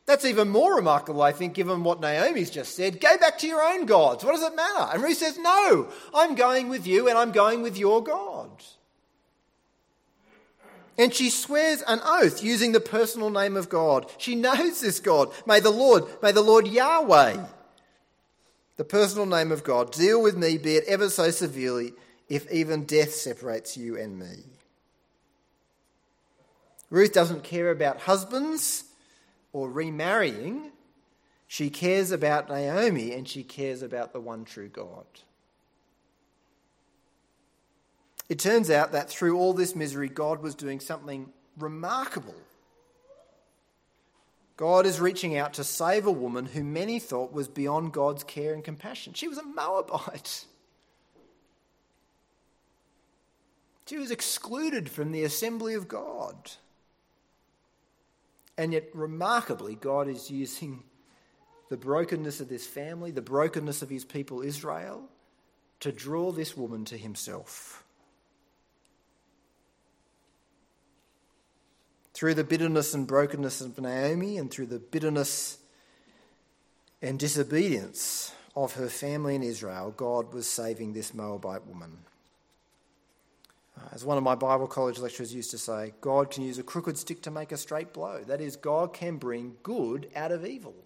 That's 0.04 0.24
even 0.24 0.48
more 0.48 0.76
remarkable, 0.76 1.22
I 1.22 1.32
think, 1.32 1.54
given 1.54 1.84
what 1.84 2.00
Naomi's 2.00 2.50
just 2.50 2.74
said. 2.74 3.00
Go 3.00 3.16
back 3.18 3.38
to 3.38 3.46
your 3.46 3.62
own 3.62 3.86
gods. 3.86 4.24
What 4.24 4.32
does 4.32 4.42
it 4.42 4.54
matter? 4.56 4.92
And 4.92 5.02
Ruth 5.02 5.18
says, 5.18 5.38
No, 5.38 5.88
I'm 6.12 6.34
going 6.34 6.68
with 6.68 6.86
you 6.86 7.08
and 7.08 7.16
I'm 7.16 7.32
going 7.32 7.62
with 7.62 7.78
your 7.78 8.02
God. 8.02 8.31
And 10.98 11.14
she 11.14 11.30
swears 11.30 11.82
an 11.86 12.00
oath 12.04 12.42
using 12.42 12.72
the 12.72 12.80
personal 12.80 13.30
name 13.30 13.56
of 13.56 13.68
God. 13.68 14.10
She 14.18 14.34
knows 14.34 14.80
this 14.80 15.00
God. 15.00 15.30
May 15.46 15.60
the 15.60 15.70
Lord, 15.70 16.04
may 16.22 16.32
the 16.32 16.42
Lord 16.42 16.66
Yahweh, 16.66 17.44
the 18.76 18.84
personal 18.84 19.26
name 19.26 19.52
of 19.52 19.64
God, 19.64 19.92
deal 19.92 20.22
with 20.22 20.36
me, 20.36 20.58
be 20.58 20.76
it 20.76 20.84
ever 20.86 21.08
so 21.08 21.30
severely, 21.30 21.92
if 22.28 22.50
even 22.52 22.84
death 22.84 23.12
separates 23.12 23.76
you 23.76 23.96
and 23.96 24.18
me. 24.18 24.44
Ruth 26.90 27.12
doesn't 27.12 27.42
care 27.42 27.70
about 27.70 28.00
husbands 28.00 28.84
or 29.52 29.70
remarrying. 29.70 30.72
She 31.46 31.70
cares 31.70 32.10
about 32.10 32.50
Naomi 32.50 33.12
and 33.12 33.26
she 33.26 33.42
cares 33.42 33.82
about 33.82 34.12
the 34.12 34.20
one 34.20 34.44
true 34.44 34.68
God. 34.68 35.06
It 38.32 38.38
turns 38.38 38.70
out 38.70 38.92
that 38.92 39.10
through 39.10 39.36
all 39.36 39.52
this 39.52 39.76
misery, 39.76 40.08
God 40.08 40.40
was 40.40 40.54
doing 40.54 40.80
something 40.80 41.28
remarkable. 41.58 42.34
God 44.56 44.86
is 44.86 45.02
reaching 45.02 45.36
out 45.36 45.52
to 45.52 45.64
save 45.64 46.06
a 46.06 46.10
woman 46.10 46.46
who 46.46 46.64
many 46.64 46.98
thought 46.98 47.34
was 47.34 47.46
beyond 47.46 47.92
God's 47.92 48.24
care 48.24 48.54
and 48.54 48.64
compassion. 48.64 49.12
She 49.12 49.28
was 49.28 49.36
a 49.36 49.42
Moabite. 49.42 50.46
She 53.86 53.98
was 53.98 54.10
excluded 54.10 54.88
from 54.88 55.12
the 55.12 55.24
assembly 55.24 55.74
of 55.74 55.86
God. 55.86 56.52
And 58.56 58.72
yet, 58.72 58.88
remarkably, 58.94 59.74
God 59.74 60.08
is 60.08 60.30
using 60.30 60.84
the 61.68 61.76
brokenness 61.76 62.40
of 62.40 62.48
this 62.48 62.66
family, 62.66 63.10
the 63.10 63.20
brokenness 63.20 63.82
of 63.82 63.90
his 63.90 64.06
people 64.06 64.40
Israel, 64.40 65.02
to 65.80 65.92
draw 65.92 66.32
this 66.32 66.56
woman 66.56 66.86
to 66.86 66.96
himself. 66.96 67.81
Through 72.22 72.34
the 72.34 72.44
bitterness 72.44 72.94
and 72.94 73.04
brokenness 73.04 73.60
of 73.62 73.76
Naomi 73.80 74.38
and 74.38 74.48
through 74.48 74.66
the 74.66 74.78
bitterness 74.78 75.58
and 77.02 77.18
disobedience 77.18 78.32
of 78.54 78.74
her 78.74 78.88
family 78.88 79.34
in 79.34 79.42
Israel, 79.42 79.92
God 79.96 80.32
was 80.32 80.46
saving 80.46 80.92
this 80.92 81.14
Moabite 81.14 81.66
woman. 81.66 81.98
Uh, 83.76 83.88
as 83.90 84.04
one 84.04 84.18
of 84.18 84.22
my 84.22 84.36
Bible 84.36 84.68
college 84.68 85.00
lecturers 85.00 85.34
used 85.34 85.50
to 85.50 85.58
say, 85.58 85.94
God 86.00 86.30
can 86.30 86.44
use 86.44 86.58
a 86.58 86.62
crooked 86.62 86.96
stick 86.96 87.22
to 87.22 87.32
make 87.32 87.50
a 87.50 87.56
straight 87.56 87.92
blow. 87.92 88.22
That 88.24 88.40
is, 88.40 88.54
God 88.54 88.94
can 88.94 89.16
bring 89.16 89.56
good 89.64 90.08
out 90.14 90.30
of 90.30 90.46
evil. 90.46 90.76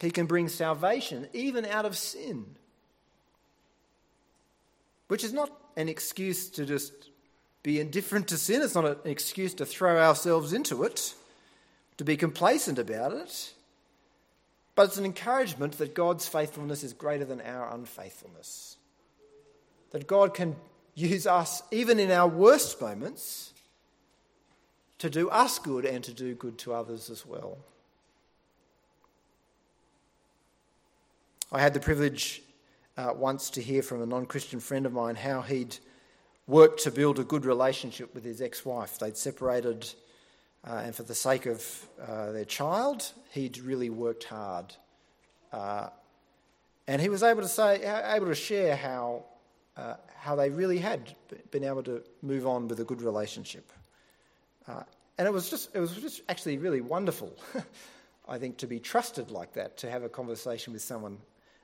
He 0.00 0.10
can 0.10 0.26
bring 0.26 0.48
salvation 0.48 1.28
even 1.32 1.64
out 1.64 1.84
of 1.84 1.96
sin, 1.96 2.56
which 5.06 5.22
is 5.22 5.32
not 5.32 5.56
an 5.76 5.88
excuse 5.88 6.50
to 6.50 6.66
just 6.66 7.11
be 7.62 7.80
indifferent 7.80 8.28
to 8.28 8.36
sin. 8.36 8.62
It's 8.62 8.74
not 8.74 8.84
an 8.84 8.96
excuse 9.04 9.54
to 9.54 9.66
throw 9.66 9.98
ourselves 9.98 10.52
into 10.52 10.82
it, 10.82 11.14
to 11.96 12.04
be 12.04 12.16
complacent 12.16 12.78
about 12.78 13.12
it. 13.12 13.52
But 14.74 14.86
it's 14.86 14.98
an 14.98 15.04
encouragement 15.04 15.78
that 15.78 15.94
God's 15.94 16.26
faithfulness 16.26 16.82
is 16.82 16.92
greater 16.92 17.24
than 17.24 17.40
our 17.40 17.72
unfaithfulness 17.74 18.76
that 19.92 20.06
God 20.06 20.34
can 20.34 20.56
use 20.94 21.26
us, 21.26 21.62
even 21.70 22.00
in 22.00 22.10
our 22.10 22.26
worst 22.26 22.80
moments, 22.80 23.52
to 24.98 25.08
do 25.08 25.28
us 25.30 25.58
good 25.58 25.84
and 25.84 26.02
to 26.04 26.12
do 26.12 26.34
good 26.34 26.58
to 26.58 26.74
others 26.74 27.08
as 27.08 27.24
well. 27.24 27.58
I 31.50 31.60
had 31.60 31.74
the 31.74 31.80
privilege 31.80 32.42
uh, 32.96 33.12
once 33.14 33.50
to 33.50 33.62
hear 33.62 33.82
from 33.82 34.02
a 34.02 34.06
non 34.06 34.26
Christian 34.26 34.60
friend 34.60 34.86
of 34.86 34.92
mine 34.92 35.14
how 35.14 35.42
he'd 35.42 35.76
worked 36.46 36.82
to 36.82 36.90
build 36.90 37.18
a 37.18 37.24
good 37.24 37.44
relationship 37.44 38.14
with 38.14 38.24
his 38.24 38.40
ex 38.40 38.64
wife. 38.64 38.98
They'd 38.98 39.16
separated, 39.16 39.88
uh, 40.66 40.82
and 40.84 40.94
for 40.94 41.02
the 41.02 41.14
sake 41.14 41.46
of 41.46 41.88
uh, 42.00 42.32
their 42.32 42.44
child, 42.44 43.12
he'd 43.32 43.58
really 43.58 43.90
worked 43.90 44.24
hard. 44.24 44.74
Uh, 45.52 45.88
and 46.88 47.00
he 47.00 47.08
was 47.08 47.22
able 47.22 47.42
to 47.42 47.48
say, 47.48 47.82
able 48.12 48.26
to 48.26 48.34
share 48.34 48.76
how 48.76 49.24
uh, 49.76 49.94
how 50.16 50.36
they 50.36 50.50
really 50.50 50.78
had 50.78 51.14
been 51.50 51.64
able 51.64 51.82
to 51.82 52.02
move 52.22 52.46
on 52.46 52.68
with 52.68 52.78
a 52.80 52.84
good 52.84 53.02
relationship. 53.02 53.72
Uh, 54.68 54.82
and 55.18 55.26
it 55.26 55.32
was 55.32 55.50
just 55.50 55.74
it 55.74 55.80
was 55.80 55.94
just 55.96 56.22
actually 56.28 56.58
really 56.58 56.80
wonderful, 56.80 57.36
I 58.28 58.38
think, 58.38 58.58
to 58.58 58.66
be 58.66 58.78
trusted 58.78 59.30
like 59.30 59.52
that, 59.54 59.76
to 59.78 59.90
have 59.90 60.02
a 60.02 60.08
conversation 60.08 60.72
with 60.72 60.82
someone 60.82 61.18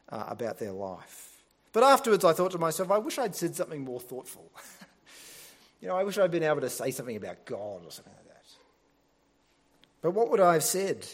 uh, 0.08 0.24
about 0.28 0.58
their 0.58 0.72
life. 0.72 1.37
But 1.78 1.92
afterwards, 1.92 2.24
I 2.24 2.32
thought 2.32 2.50
to 2.50 2.58
myself, 2.58 2.90
I 2.90 2.98
wish 2.98 3.20
I'd 3.20 3.36
said 3.36 3.54
something 3.54 3.84
more 3.84 4.00
thoughtful. 4.00 4.50
you 5.80 5.86
know, 5.86 5.96
I 5.96 6.02
wish 6.02 6.18
I'd 6.18 6.32
been 6.32 6.42
able 6.42 6.60
to 6.62 6.68
say 6.68 6.90
something 6.90 7.14
about 7.14 7.44
God 7.44 7.84
or 7.84 7.92
something 7.92 8.12
like 8.16 8.26
that. 8.34 8.44
But 10.02 10.10
what 10.10 10.28
would 10.28 10.40
I 10.40 10.54
have 10.54 10.64
said? 10.64 11.06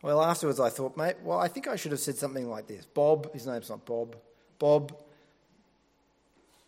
Well, 0.00 0.22
afterwards, 0.22 0.58
I 0.58 0.70
thought, 0.70 0.96
mate, 0.96 1.16
well, 1.22 1.38
I 1.38 1.48
think 1.48 1.68
I 1.68 1.76
should 1.76 1.92
have 1.92 2.00
said 2.00 2.16
something 2.16 2.48
like 2.48 2.66
this 2.66 2.86
Bob, 2.86 3.30
his 3.34 3.46
name's 3.46 3.68
not 3.68 3.84
Bob, 3.84 4.16
Bob, 4.58 4.96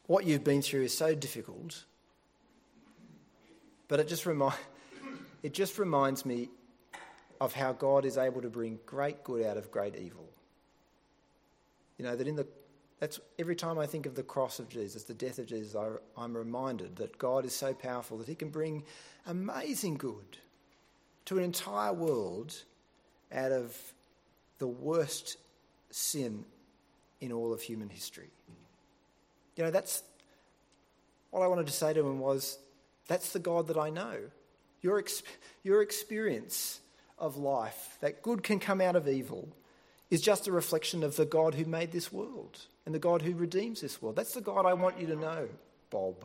what 0.08 0.26
you've 0.26 0.44
been 0.44 0.60
through 0.60 0.82
is 0.82 0.92
so 0.94 1.14
difficult, 1.14 1.86
but 3.88 3.98
it 3.98 4.08
just, 4.08 4.26
it 5.42 5.54
just 5.54 5.78
reminds 5.78 6.26
me 6.26 6.50
of 7.40 7.54
how 7.54 7.72
God 7.72 8.04
is 8.04 8.18
able 8.18 8.42
to 8.42 8.50
bring 8.50 8.78
great 8.84 9.24
good 9.24 9.42
out 9.46 9.56
of 9.56 9.70
great 9.70 9.96
evil. 9.96 10.28
You 11.98 12.04
know, 12.04 12.16
that 12.16 12.26
in 12.26 12.36
the 12.36 12.46
that's 12.98 13.20
every 13.38 13.56
time 13.56 13.78
I 13.78 13.86
think 13.86 14.06
of 14.06 14.14
the 14.14 14.22
cross 14.22 14.58
of 14.58 14.68
Jesus, 14.70 15.02
the 15.02 15.14
death 15.14 15.38
of 15.38 15.46
Jesus, 15.46 15.74
I, 15.74 15.88
I'm 16.16 16.34
reminded 16.34 16.96
that 16.96 17.18
God 17.18 17.44
is 17.44 17.54
so 17.54 17.74
powerful 17.74 18.16
that 18.18 18.28
He 18.28 18.34
can 18.34 18.48
bring 18.48 18.84
amazing 19.26 19.96
good 19.96 20.38
to 21.26 21.36
an 21.36 21.44
entire 21.44 21.92
world 21.92 22.54
out 23.32 23.52
of 23.52 23.76
the 24.58 24.66
worst 24.66 25.36
sin 25.90 26.44
in 27.20 27.32
all 27.32 27.52
of 27.52 27.60
human 27.60 27.88
history. 27.88 28.30
You 29.56 29.64
know, 29.64 29.70
that's 29.70 30.02
what 31.30 31.42
I 31.42 31.46
wanted 31.48 31.66
to 31.66 31.72
say 31.72 31.92
to 31.92 32.00
him 32.00 32.18
was 32.18 32.58
that's 33.08 33.32
the 33.32 33.38
God 33.38 33.66
that 33.68 33.76
I 33.76 33.90
know. 33.90 34.16
Your, 34.82 35.02
your 35.62 35.82
experience 35.82 36.80
of 37.18 37.36
life, 37.36 37.96
that 38.00 38.22
good 38.22 38.42
can 38.42 38.58
come 38.58 38.80
out 38.80 38.96
of 38.96 39.08
evil, 39.08 39.48
is 40.10 40.20
just 40.20 40.46
a 40.46 40.52
reflection 40.52 41.02
of 41.02 41.16
the 41.16 41.24
God 41.24 41.54
who 41.54 41.64
made 41.64 41.92
this 41.92 42.12
world 42.12 42.58
and 42.84 42.94
the 42.94 42.98
God 42.98 43.22
who 43.22 43.34
redeems 43.34 43.80
this 43.80 44.00
world. 44.00 44.16
That's 44.16 44.34
the 44.34 44.40
God 44.40 44.64
I 44.64 44.74
want 44.74 45.00
you 45.00 45.06
to 45.08 45.16
know, 45.16 45.48
Bob. 45.90 46.24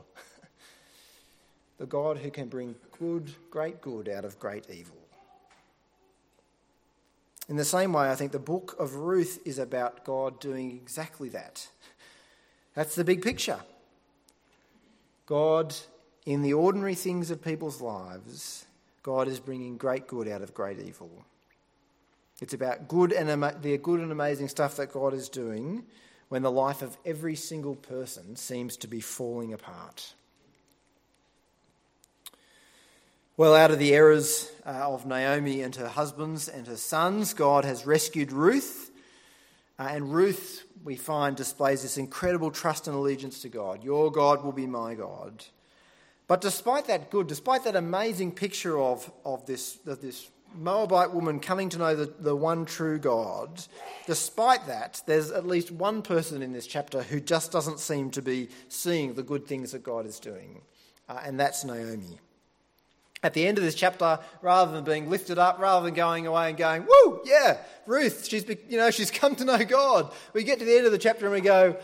the 1.77 1.87
God 1.87 2.17
who 2.17 2.29
can 2.29 2.47
bring 2.47 2.75
good, 2.99 3.31
great 3.49 3.81
good 3.81 4.07
out 4.07 4.25
of 4.25 4.39
great 4.39 4.69
evil. 4.69 4.97
In 7.49 7.55
the 7.57 7.65
same 7.65 7.91
way, 7.91 8.09
I 8.09 8.15
think 8.15 8.31
the 8.31 8.39
book 8.39 8.75
of 8.79 8.95
Ruth 8.95 9.39
is 9.45 9.59
about 9.59 10.05
God 10.05 10.39
doing 10.39 10.71
exactly 10.71 11.27
that. 11.29 11.67
That's 12.75 12.95
the 12.95 13.03
big 13.03 13.21
picture. 13.21 13.59
God, 15.25 15.75
in 16.25 16.43
the 16.43 16.53
ordinary 16.53 16.95
things 16.95 17.31
of 17.31 17.43
people's 17.43 17.81
lives, 17.81 18.65
God 19.03 19.27
is 19.27 19.39
bringing 19.39 19.77
great 19.77 20.07
good 20.07 20.27
out 20.27 20.41
of 20.41 20.53
great 20.53 20.79
evil. 20.79 21.09
It's 22.41 22.53
about 22.53 22.87
good 22.87 23.13
and 23.13 23.29
ama- 23.29 23.55
the 23.61 23.77
good 23.77 23.99
and 23.99 24.11
amazing 24.11 24.49
stuff 24.49 24.75
that 24.77 24.91
God 24.91 25.13
is 25.13 25.29
doing 25.29 25.83
when 26.27 26.41
the 26.41 26.51
life 26.51 26.81
of 26.81 26.97
every 27.05 27.35
single 27.35 27.75
person 27.75 28.35
seems 28.35 28.77
to 28.77 28.87
be 28.87 28.99
falling 28.99 29.53
apart. 29.53 30.13
Well, 33.37 33.55
out 33.55 33.71
of 33.71 33.79
the 33.79 33.93
errors 33.93 34.51
uh, 34.65 34.91
of 34.91 35.05
Naomi 35.05 35.61
and 35.61 35.75
her 35.75 35.87
husbands 35.87 36.47
and 36.47 36.67
her 36.67 36.77
sons, 36.77 37.33
God 37.33 37.63
has 37.63 37.85
rescued 37.85 38.31
Ruth. 38.31 38.91
Uh, 39.79 39.89
and 39.91 40.13
Ruth, 40.13 40.63
we 40.83 40.95
find, 40.95 41.35
displays 41.35 41.81
this 41.81 41.97
incredible 41.97 42.51
trust 42.51 42.87
and 42.87 42.95
allegiance 42.95 43.41
to 43.41 43.49
God. 43.49 43.83
Your 43.83 44.11
God 44.11 44.43
will 44.43 44.51
be 44.51 44.67
my 44.67 44.95
God. 44.95 45.45
But 46.27 46.41
despite 46.41 46.85
that 46.87 47.09
good, 47.09 47.27
despite 47.27 47.63
that 47.65 47.75
amazing 47.75 48.33
picture 48.33 48.79
of, 48.79 49.11
of, 49.25 49.45
this, 49.45 49.79
of 49.85 50.01
this 50.01 50.29
Moabite 50.55 51.11
woman 51.11 51.39
coming 51.39 51.69
to 51.69 51.77
know 51.77 51.95
the, 51.95 52.13
the 52.19 52.35
one 52.35 52.65
true 52.65 52.99
God, 52.99 53.63
despite 54.07 54.67
that, 54.67 55.01
there's 55.05 55.31
at 55.31 55.45
least 55.45 55.71
one 55.71 56.01
person 56.01 56.41
in 56.41 56.53
this 56.53 56.67
chapter 56.67 57.03
who 57.03 57.19
just 57.19 57.51
doesn't 57.51 57.79
seem 57.79 58.11
to 58.11 58.21
be 58.21 58.49
seeing 58.67 59.13
the 59.13 59.23
good 59.23 59.47
things 59.47 59.71
that 59.71 59.83
God 59.83 60.05
is 60.05 60.19
doing, 60.19 60.61
uh, 61.09 61.21
and 61.23 61.39
that's 61.39 61.63
Naomi 61.63 62.19
at 63.23 63.33
the 63.33 63.45
end 63.45 63.57
of 63.57 63.63
this 63.63 63.75
chapter, 63.75 64.19
rather 64.41 64.71
than 64.71 64.83
being 64.83 65.09
lifted 65.09 65.37
up, 65.37 65.59
rather 65.59 65.85
than 65.85 65.93
going 65.93 66.25
away 66.25 66.49
and 66.49 66.57
going, 66.57 66.85
"Woo, 66.85 67.21
yeah, 67.23 67.57
Ruth, 67.85 68.27
she's 68.27 68.47
you 68.67 68.77
know 68.77 68.91
she's 68.91 69.11
come 69.11 69.35
to 69.35 69.45
know 69.45 69.63
God," 69.63 70.11
we 70.33 70.43
get 70.43 70.59
to 70.59 70.65
the 70.65 70.75
end 70.75 70.85
of 70.85 70.91
the 70.91 70.97
chapter 70.97 71.25
and 71.25 71.33
we 71.33 71.41
go, 71.41 71.77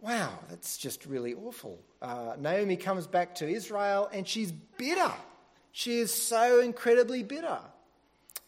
"Wow, 0.00 0.38
that's 0.48 0.76
just 0.78 1.06
really 1.06 1.34
awful." 1.34 1.78
Uh, 2.00 2.34
Naomi 2.38 2.76
comes 2.76 3.06
back 3.06 3.34
to 3.36 3.48
Israel 3.48 4.08
and 4.12 4.26
she's 4.26 4.50
bitter. 4.50 5.12
She 5.72 5.98
is 5.98 6.12
so 6.12 6.60
incredibly 6.60 7.22
bitter. 7.22 7.58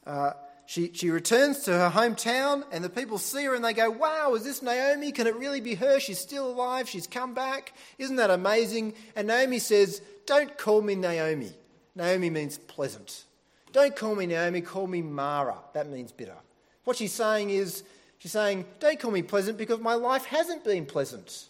Uh, 0.06 0.32
she, 0.66 0.92
she 0.94 1.10
returns 1.10 1.60
to 1.64 1.72
her 1.72 1.90
hometown, 1.90 2.64
and 2.72 2.82
the 2.82 2.88
people 2.88 3.18
see 3.18 3.44
her 3.44 3.54
and 3.54 3.64
they 3.64 3.74
go, 3.74 3.90
Wow, 3.90 4.34
is 4.34 4.44
this 4.44 4.62
Naomi? 4.62 5.12
Can 5.12 5.26
it 5.26 5.36
really 5.36 5.60
be 5.60 5.74
her? 5.74 6.00
She's 6.00 6.18
still 6.18 6.48
alive. 6.48 6.88
She's 6.88 7.06
come 7.06 7.34
back. 7.34 7.74
Isn't 7.98 8.16
that 8.16 8.30
amazing? 8.30 8.94
And 9.14 9.28
Naomi 9.28 9.58
says, 9.58 10.00
Don't 10.26 10.56
call 10.56 10.80
me 10.80 10.94
Naomi. 10.94 11.52
Naomi 11.94 12.30
means 12.30 12.58
pleasant. 12.58 13.24
Don't 13.72 13.94
call 13.94 14.14
me 14.14 14.26
Naomi, 14.26 14.60
call 14.60 14.86
me 14.86 15.02
Mara. 15.02 15.56
That 15.72 15.88
means 15.90 16.12
bitter. 16.12 16.36
What 16.84 16.96
she's 16.96 17.12
saying 17.12 17.50
is, 17.50 17.82
she's 18.18 18.32
saying, 18.32 18.66
don't 18.78 19.00
call 19.00 19.10
me 19.10 19.22
pleasant 19.22 19.58
because 19.58 19.80
my 19.80 19.94
life 19.94 20.24
hasn't 20.26 20.64
been 20.64 20.86
pleasant. 20.86 21.46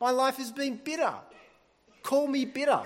My 0.00 0.10
life 0.10 0.36
has 0.36 0.50
been 0.50 0.80
bitter. 0.82 1.12
Call 2.02 2.28
me 2.28 2.44
bitter. 2.44 2.80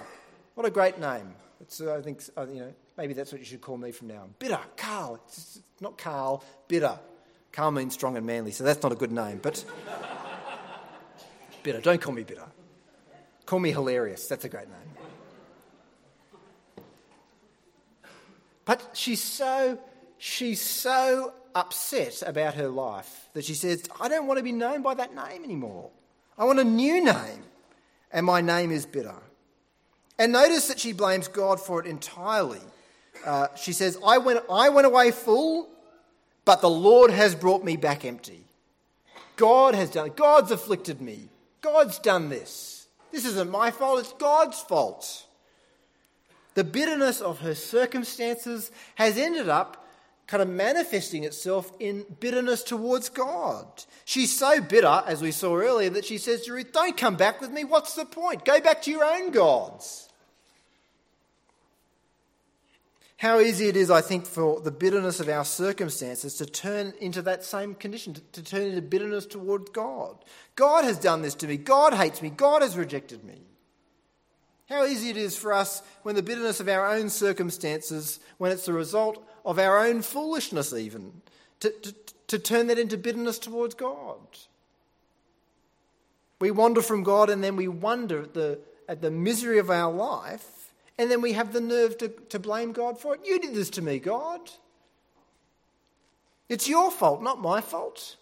What 0.55 0.67
a 0.67 0.71
great 0.71 0.99
name. 0.99 1.35
It's, 1.61 1.81
uh, 1.81 1.95
I 1.95 2.03
think, 2.03 2.23
uh, 2.37 2.47
you 2.53 2.61
know, 2.61 2.75
maybe 3.01 3.15
that's 3.15 3.33
what 3.33 3.39
you 3.39 3.47
should 3.47 3.63
call 3.63 3.79
me 3.79 3.93
from 3.93 4.09
now 4.09 4.21
on. 4.21 4.35
Bitter, 4.39 4.59
Carl. 4.77 5.19
It's 5.27 5.63
not 5.81 5.97
Carl, 5.97 6.45
bitter. 6.69 6.99
Carl 7.51 7.71
means 7.71 7.95
strong 7.95 8.19
and 8.19 8.27
manly, 8.27 8.51
so 8.51 8.63
that's 8.63 8.83
not 8.83 8.93
a 8.93 8.95
good 8.95 9.11
name, 9.11 9.41
but 9.43 9.65
bitter. 11.63 11.81
Don't 11.81 11.99
call 11.99 12.13
me 12.13 12.25
bitter. 12.25 12.45
Call 13.47 13.59
me 13.59 13.73
hilarious. 13.73 14.29
That's 14.29 14.45
a 14.45 14.51
great 14.51 14.69
name. 14.69 16.85
But 18.67 18.91
she's 18.93 19.23
so, 19.23 19.79
she's 20.19 20.61
so 20.61 21.33
upset 21.55 22.23
about 22.27 22.55
her 22.55 22.69
life 22.69 23.31
that 23.33 23.47
she 23.47 23.55
says, 23.55 23.83
I 23.99 24.09
don't 24.09 24.27
want 24.27 24.37
to 24.37 24.45
be 24.45 24.53
known 24.53 24.83
by 24.83 24.93
that 24.93 25.15
name 25.15 25.43
anymore. 25.43 25.89
I 26.37 26.45
want 26.45 26.61
a 26.61 26.65
new 26.65 27.03
name, 27.03 27.45
and 28.13 28.27
my 28.27 28.43
name 28.43 28.71
is 28.71 28.85
bitter. 28.85 29.17
And 30.19 30.33
notice 30.33 30.69
that 30.69 30.79
she 30.79 30.93
blames 30.93 31.29
God 31.29 31.59
for 31.59 31.81
it 31.81 31.87
entirely. 31.87 32.61
Uh, 33.25 33.49
she 33.57 33.73
says, 33.73 33.99
I 34.05 34.19
went, 34.19 34.41
I 34.51 34.69
went 34.69 34.87
away 34.87 35.11
full, 35.11 35.69
but 36.45 36.61
the 36.61 36.71
Lord 36.71 37.11
has 37.11 37.35
brought 37.35 37.65
me 37.65 37.77
back 37.77 38.05
empty. 38.05 38.45
God 39.37 39.75
has 39.75 39.91
done 39.91 40.07
it. 40.07 40.17
God's 40.17 40.51
afflicted 40.51 41.01
me. 41.01 41.29
God's 41.61 41.99
done 41.99 42.29
this. 42.29 42.89
This 43.13 43.25
isn't 43.25 43.51
my 43.51 43.71
fault, 43.71 44.01
it's 44.01 44.13
God's 44.13 44.61
fault. 44.61 45.27
The 46.55 46.65
bitterness 46.65 47.21
of 47.21 47.41
her 47.41 47.55
circumstances 47.55 48.71
has 48.97 49.17
ended 49.17 49.49
up 49.49 49.87
kind 50.27 50.43
of 50.43 50.49
manifesting 50.49 51.25
itself 51.25 51.73
in 51.81 52.05
bitterness 52.21 52.63
towards 52.63 53.09
God. 53.09 53.67
She's 54.05 54.37
so 54.37 54.61
bitter, 54.61 55.03
as 55.07 55.23
we 55.23 55.33
saw 55.33 55.57
earlier, 55.57 55.91
that 55.91 56.05
she 56.05 56.19
says 56.19 56.43
to 56.43 56.53
Ruth, 56.53 56.73
Don't 56.73 56.97
come 56.97 57.17
back 57.17 57.41
with 57.41 57.51
me. 57.51 57.65
What's 57.65 57.95
the 57.95 58.05
point? 58.05 58.45
Go 58.45 58.61
back 58.61 58.83
to 58.83 58.91
your 58.91 59.05
own 59.05 59.31
gods. 59.31 60.09
How 63.21 63.39
easy 63.39 63.69
it 63.69 63.77
is, 63.77 63.91
I 63.91 64.01
think, 64.01 64.25
for 64.25 64.63
the 64.63 64.71
bitterness 64.71 65.21
of 65.21 65.29
our 65.29 65.45
circumstances 65.45 66.37
to 66.37 66.47
turn 66.47 66.95
into 67.03 67.21
that 67.21 67.45
same 67.45 67.75
condition, 67.75 68.15
to, 68.15 68.21
to 68.33 68.43
turn 68.43 68.63
into 68.63 68.81
bitterness 68.81 69.27
toward 69.27 69.75
God. 69.75 70.17
God 70.57 70.85
has 70.85 70.97
done 70.97 71.21
this 71.21 71.35
to 71.35 71.47
me. 71.47 71.59
God 71.59 71.93
hates 71.93 72.23
me. 72.23 72.31
God 72.31 72.63
has 72.63 72.79
rejected 72.79 73.23
me. 73.23 73.43
How 74.71 74.87
easy 74.87 75.11
it 75.11 75.19
is 75.19 75.37
for 75.37 75.53
us 75.53 75.83
when 76.03 76.15
the 76.15 76.23
bitterness 76.23 76.61
of 76.61 76.69
our 76.71 76.87
own 76.95 77.11
circumstances, 77.11 78.21
when 78.39 78.53
it's 78.53 78.65
the 78.65 78.73
result 78.73 79.23
of 79.45 79.59
our 79.59 79.85
own 79.87 80.01
foolishness, 80.01 80.73
even, 80.73 81.13
to, 81.61 81.69
to, 81.69 81.95
to 82.29 82.39
turn 82.39 82.69
that 82.69 82.79
into 82.79 82.97
bitterness 82.97 83.39
towards 83.39 83.75
God. 83.75 84.17
We 86.39 86.51
wander 86.51 86.81
from 86.81 87.03
God 87.03 87.29
and 87.29 87.45
then 87.45 87.57
we 87.57 87.69
wonder 87.69 88.23
at 88.23 88.33
the, 88.33 88.61
at 88.89 89.03
the 89.03 89.11
misery 89.11 89.59
of 89.59 89.69
our 89.69 89.93
life, 89.93 90.60
and 91.01 91.11
then 91.11 91.23
we 91.23 91.33
have 91.33 91.55
the 91.55 91.63
nerve 91.63 91.97
to, 91.97 92.09
to 92.29 92.39
blame 92.39 92.73
God 92.73 93.01
for 93.01 93.15
it. 93.15 93.23
You 93.25 93.39
did 93.39 93.55
this 93.55 93.71
to 93.71 93.83
me, 93.83 93.99
God. 93.99 94.39
It's 96.47 96.69
your 96.69 96.91
fault, 96.91 97.23
not 97.23 97.41
my 97.41 97.63
fault. 97.63 98.17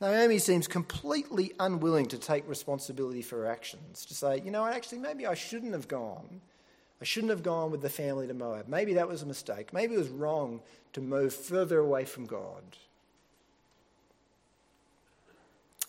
Naomi 0.00 0.38
seems 0.38 0.68
completely 0.68 1.52
unwilling 1.58 2.06
to 2.06 2.16
take 2.16 2.48
responsibility 2.48 3.22
for 3.22 3.38
her 3.38 3.48
actions, 3.48 4.06
to 4.06 4.14
say, 4.14 4.40
you 4.44 4.52
know 4.52 4.64
actually, 4.64 4.98
maybe 4.98 5.26
I 5.26 5.34
shouldn't 5.34 5.72
have 5.72 5.88
gone. 5.88 6.40
I 7.00 7.04
shouldn't 7.04 7.30
have 7.30 7.42
gone 7.42 7.72
with 7.72 7.82
the 7.82 7.90
family 7.90 8.28
to 8.28 8.34
Moab. 8.34 8.68
Maybe 8.68 8.94
that 8.94 9.08
was 9.08 9.22
a 9.22 9.26
mistake. 9.26 9.72
Maybe 9.72 9.94
it 9.94 9.98
was 9.98 10.10
wrong 10.10 10.60
to 10.92 11.00
move 11.00 11.34
further 11.34 11.80
away 11.80 12.04
from 12.04 12.26
God. 12.26 12.62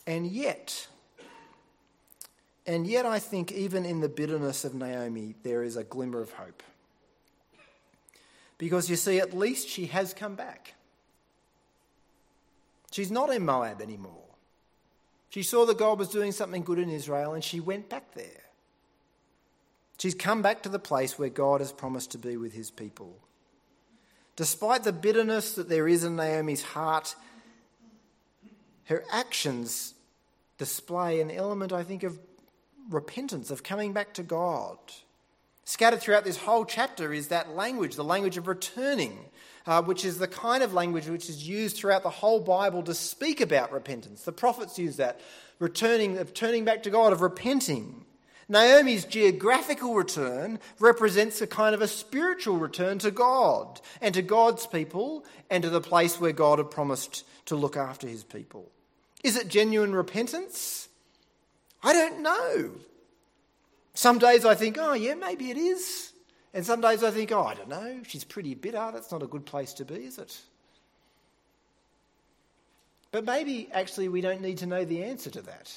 And 0.08 0.26
yet, 0.26 0.88
and 2.66 2.86
yet, 2.86 3.06
I 3.06 3.20
think 3.20 3.52
even 3.52 3.86
in 3.86 4.02
the 4.02 4.10
bitterness 4.10 4.64
of 4.64 4.76
Naomi, 4.76 5.36
there 5.44 5.64
is 5.64 5.78
a 5.78 5.84
glimmer 5.84 6.22
of 6.22 6.32
hope. 6.34 6.62
Because 8.58 8.90
you 8.90 8.96
see, 8.96 9.20
at 9.20 9.34
least 9.34 9.68
she 9.68 9.88
has 9.88 10.14
come 10.14 10.36
back. 10.36 10.76
She's 12.92 13.10
not 13.10 13.32
in 13.32 13.44
Moab 13.44 13.82
anymore. 13.82 14.22
She 15.30 15.44
saw 15.44 15.66
that 15.66 15.80
God 15.80 15.98
was 15.98 16.10
doing 16.10 16.32
something 16.32 16.62
good 16.62 16.78
in 16.78 16.90
Israel 16.90 17.34
and 17.34 17.44
she 17.44 17.60
went 17.60 17.90
back 17.90 18.14
there. 18.14 18.44
She's 19.98 20.14
come 20.14 20.42
back 20.42 20.62
to 20.64 20.70
the 20.70 20.78
place 20.78 21.18
where 21.18 21.30
God 21.30 21.62
has 21.62 21.72
promised 21.72 22.12
to 22.12 22.18
be 22.18 22.36
with 22.36 22.54
his 22.54 22.70
people. 22.70 23.18
Despite 24.36 24.84
the 24.84 24.92
bitterness 24.92 25.54
that 25.54 25.70
there 25.70 25.88
is 25.88 26.04
in 26.04 26.16
Naomi's 26.16 26.64
heart, 26.64 27.16
her 28.86 29.04
actions 29.12 29.94
display 30.58 31.22
an 31.22 31.32
element, 31.32 31.72
I 31.72 31.84
think, 31.84 32.04
of 32.04 32.20
repentance, 32.94 33.52
of 33.52 33.64
coming 33.64 33.94
back 33.94 34.14
to 34.16 34.24
God. 34.24 34.78
Scattered 35.66 36.02
throughout 36.02 36.24
this 36.24 36.38
whole 36.38 36.66
chapter 36.66 37.14
is 37.14 37.28
that 37.30 37.56
language, 37.56 37.96
the 37.96 38.04
language 38.04 38.38
of 38.38 38.48
returning, 38.48 39.18
uh, 39.66 39.82
which 39.82 40.04
is 40.04 40.18
the 40.18 40.28
kind 40.28 40.64
of 40.64 40.74
language 40.74 41.08
which 41.08 41.30
is 41.30 41.48
used 41.48 41.78
throughout 41.78 42.04
the 42.04 42.10
whole 42.10 42.40
Bible 42.40 42.84
to 42.84 42.94
speak 42.94 43.42
about 43.42 43.72
repentance. 43.72 44.24
The 44.24 44.32
prophets 44.32 44.80
use 44.80 44.98
that, 44.98 45.22
returning, 45.60 46.18
of 46.18 46.34
turning 46.34 46.66
back 46.66 46.84
to 46.84 46.90
God, 46.90 47.14
of 47.14 47.22
repenting. 47.22 48.06
Naomi's 48.50 49.06
geographical 49.06 49.96
return 49.96 50.60
represents 50.80 51.40
a 51.42 51.48
kind 51.48 51.74
of 51.74 51.82
a 51.82 51.88
spiritual 51.88 52.58
return 52.58 53.00
to 53.00 53.10
God 53.12 53.80
and 54.02 54.14
to 54.14 54.22
God's 54.22 54.68
people 54.68 55.24
and 55.50 55.64
to 55.64 55.70
the 55.70 55.80
place 55.80 56.20
where 56.20 56.34
God 56.34 56.58
had 56.58 56.70
promised 56.70 57.24
to 57.46 57.56
look 57.56 57.78
after 57.78 58.08
his 58.08 58.26
people. 58.26 58.70
Is 59.24 59.38
it 59.38 59.48
genuine 59.48 59.96
repentance? 59.96 60.90
I 61.84 61.94
don't 61.94 62.22
know. 62.22 62.72
Some 63.94 64.20
days 64.20 64.46
I 64.46 64.56
think, 64.56 64.78
oh, 64.80 64.94
yeah, 64.94 65.16
maybe 65.16 65.52
it 65.52 65.58
is. 65.58 66.14
And 66.54 66.66
some 66.66 66.82
days 66.82 67.04
I 67.04 67.12
think, 67.12 67.32
oh, 67.32 67.44
I 67.44 67.54
don't 67.54 67.70
know, 67.70 68.02
she's 68.06 68.24
pretty 68.24 68.56
bitter. 68.56 68.90
That's 68.94 69.12
not 69.12 69.24
a 69.24 69.28
good 69.28 69.46
place 69.46 69.74
to 69.74 69.86
be, 69.86 69.96
is 69.96 70.18
it? 70.18 70.38
But 73.12 73.26
maybe 73.26 73.70
actually 73.74 74.08
we 74.08 74.22
don't 74.22 74.42
need 74.42 74.60
to 74.60 74.66
know 74.66 74.86
the 74.86 75.04
answer 75.04 75.30
to 75.32 75.42
that. 75.42 75.74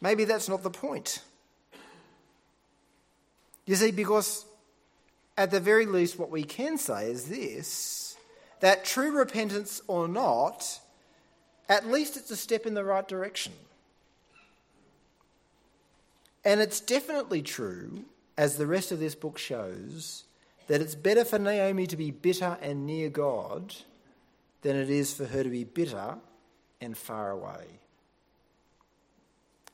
Maybe 0.00 0.24
that's 0.24 0.48
not 0.48 0.62
the 0.62 0.70
point. 0.70 1.22
You 3.66 3.74
see, 3.76 3.90
because 3.90 4.46
at 5.36 5.50
the 5.50 5.60
very 5.60 5.86
least, 5.86 6.18
what 6.18 6.30
we 6.30 6.42
can 6.42 6.78
say 6.78 7.10
is 7.10 7.28
this 7.28 8.16
that 8.60 8.84
true 8.84 9.12
repentance 9.12 9.80
or 9.86 10.08
not, 10.08 10.80
at 11.68 11.86
least 11.86 12.16
it's 12.16 12.30
a 12.30 12.36
step 12.36 12.66
in 12.66 12.74
the 12.74 12.82
right 12.82 13.06
direction. 13.06 13.52
And 16.48 16.62
it's 16.62 16.80
definitely 16.80 17.42
true 17.42 18.06
as 18.38 18.56
the 18.56 18.66
rest 18.66 18.90
of 18.90 18.98
this 18.98 19.14
book 19.14 19.36
shows, 19.36 20.24
that 20.66 20.80
it's 20.80 20.94
better 20.94 21.22
for 21.22 21.38
Naomi 21.38 21.86
to 21.86 21.94
be 21.94 22.10
bitter 22.10 22.56
and 22.62 22.86
near 22.86 23.10
God 23.10 23.76
than 24.62 24.74
it 24.74 24.88
is 24.88 25.12
for 25.12 25.26
her 25.26 25.42
to 25.42 25.50
be 25.50 25.64
bitter 25.64 26.16
and 26.80 26.96
far 26.96 27.32
away. 27.32 27.80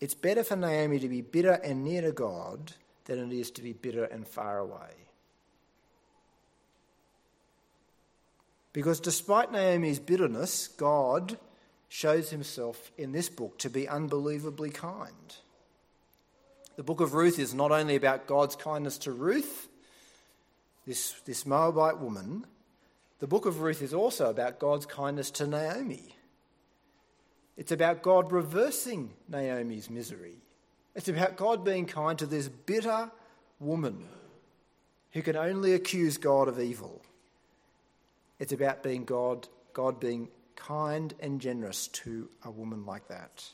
It's 0.01 0.15
better 0.15 0.43
for 0.43 0.57
Naomi 0.57 0.99
to 0.99 1.09
be 1.09 1.21
bitter 1.21 1.53
and 1.53 1.85
near 1.85 2.03
to 2.03 2.11
God 2.11 2.73
than 3.05 3.21
it 3.21 3.33
is 3.33 3.53
to 3.53 3.63
be 3.63 3.73
bitter 3.73 4.07
and 4.07 4.27
far 4.27 4.59
away. 4.59 4.97
Because 8.73 8.99
despite 8.99 9.53
Naomi's 9.53 10.01
bitterness, 10.01 10.67
God 10.67 11.39
shows 11.89 12.31
himself 12.31 12.91
in 12.99 13.13
this 13.13 13.29
book 13.29 13.59
to 13.59 13.71
be 13.71 13.89
unbelievably 13.89 14.71
kind. 14.71 15.37
The 16.77 16.83
book 16.83 17.01
of 17.01 17.15
Ruth 17.15 17.39
is 17.39 17.55
not 17.55 17.71
only 17.71 17.97
about 17.97 18.27
God's 18.27 18.57
kindness 18.57 18.99
to 18.99 19.13
Ruth, 19.13 19.69
this, 20.87 21.13
this 21.25 21.47
Moabite 21.47 21.99
woman, 21.99 22.47
the 23.21 23.27
book 23.27 23.47
of 23.47 23.61
Ruth 23.61 23.81
is 23.81 23.95
also 23.95 24.29
about 24.29 24.59
God's 24.59 24.87
kindness 24.87 25.31
to 25.33 25.47
Naomi. 25.47 26.17
It's 27.57 27.73
about 27.73 28.03
God 28.03 28.33
reversing 28.33 29.11
Naomi's 29.29 29.89
misery. 29.89 30.37
It's 30.97 31.09
about 31.09 31.37
God 31.37 31.65
being 31.65 31.87
kind 31.87 32.19
to 32.19 32.27
this 32.27 32.49
bitter 32.49 33.11
woman 33.61 34.09
who 35.13 35.23
can 35.23 35.37
only 35.37 35.75
accuse 35.75 36.19
God 36.19 36.49
of 36.49 36.59
evil. 36.59 37.01
It's 38.41 38.53
about 38.53 38.83
being 38.83 39.05
God, 39.05 39.47
God 39.73 40.01
being 40.01 40.29
kind 40.57 41.15
and 41.21 41.41
generous 41.41 41.87
to 41.89 42.29
a 42.45 42.51
woman 42.51 42.85
like 42.85 43.09
that. 43.09 43.45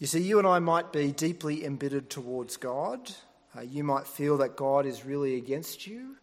You 0.00 0.06
see, 0.06 0.20
you 0.20 0.38
and 0.38 0.48
I 0.48 0.58
might 0.60 0.92
be 0.92 1.12
deeply 1.12 1.62
embittered 1.62 2.08
towards 2.08 2.56
God. 2.56 3.10
Uh, 3.54 3.60
you 3.60 3.84
might 3.84 4.06
feel 4.06 4.38
that 4.38 4.56
God 4.56 4.86
is 4.86 5.04
really 5.04 5.36
against 5.36 5.86
you. 5.86 6.16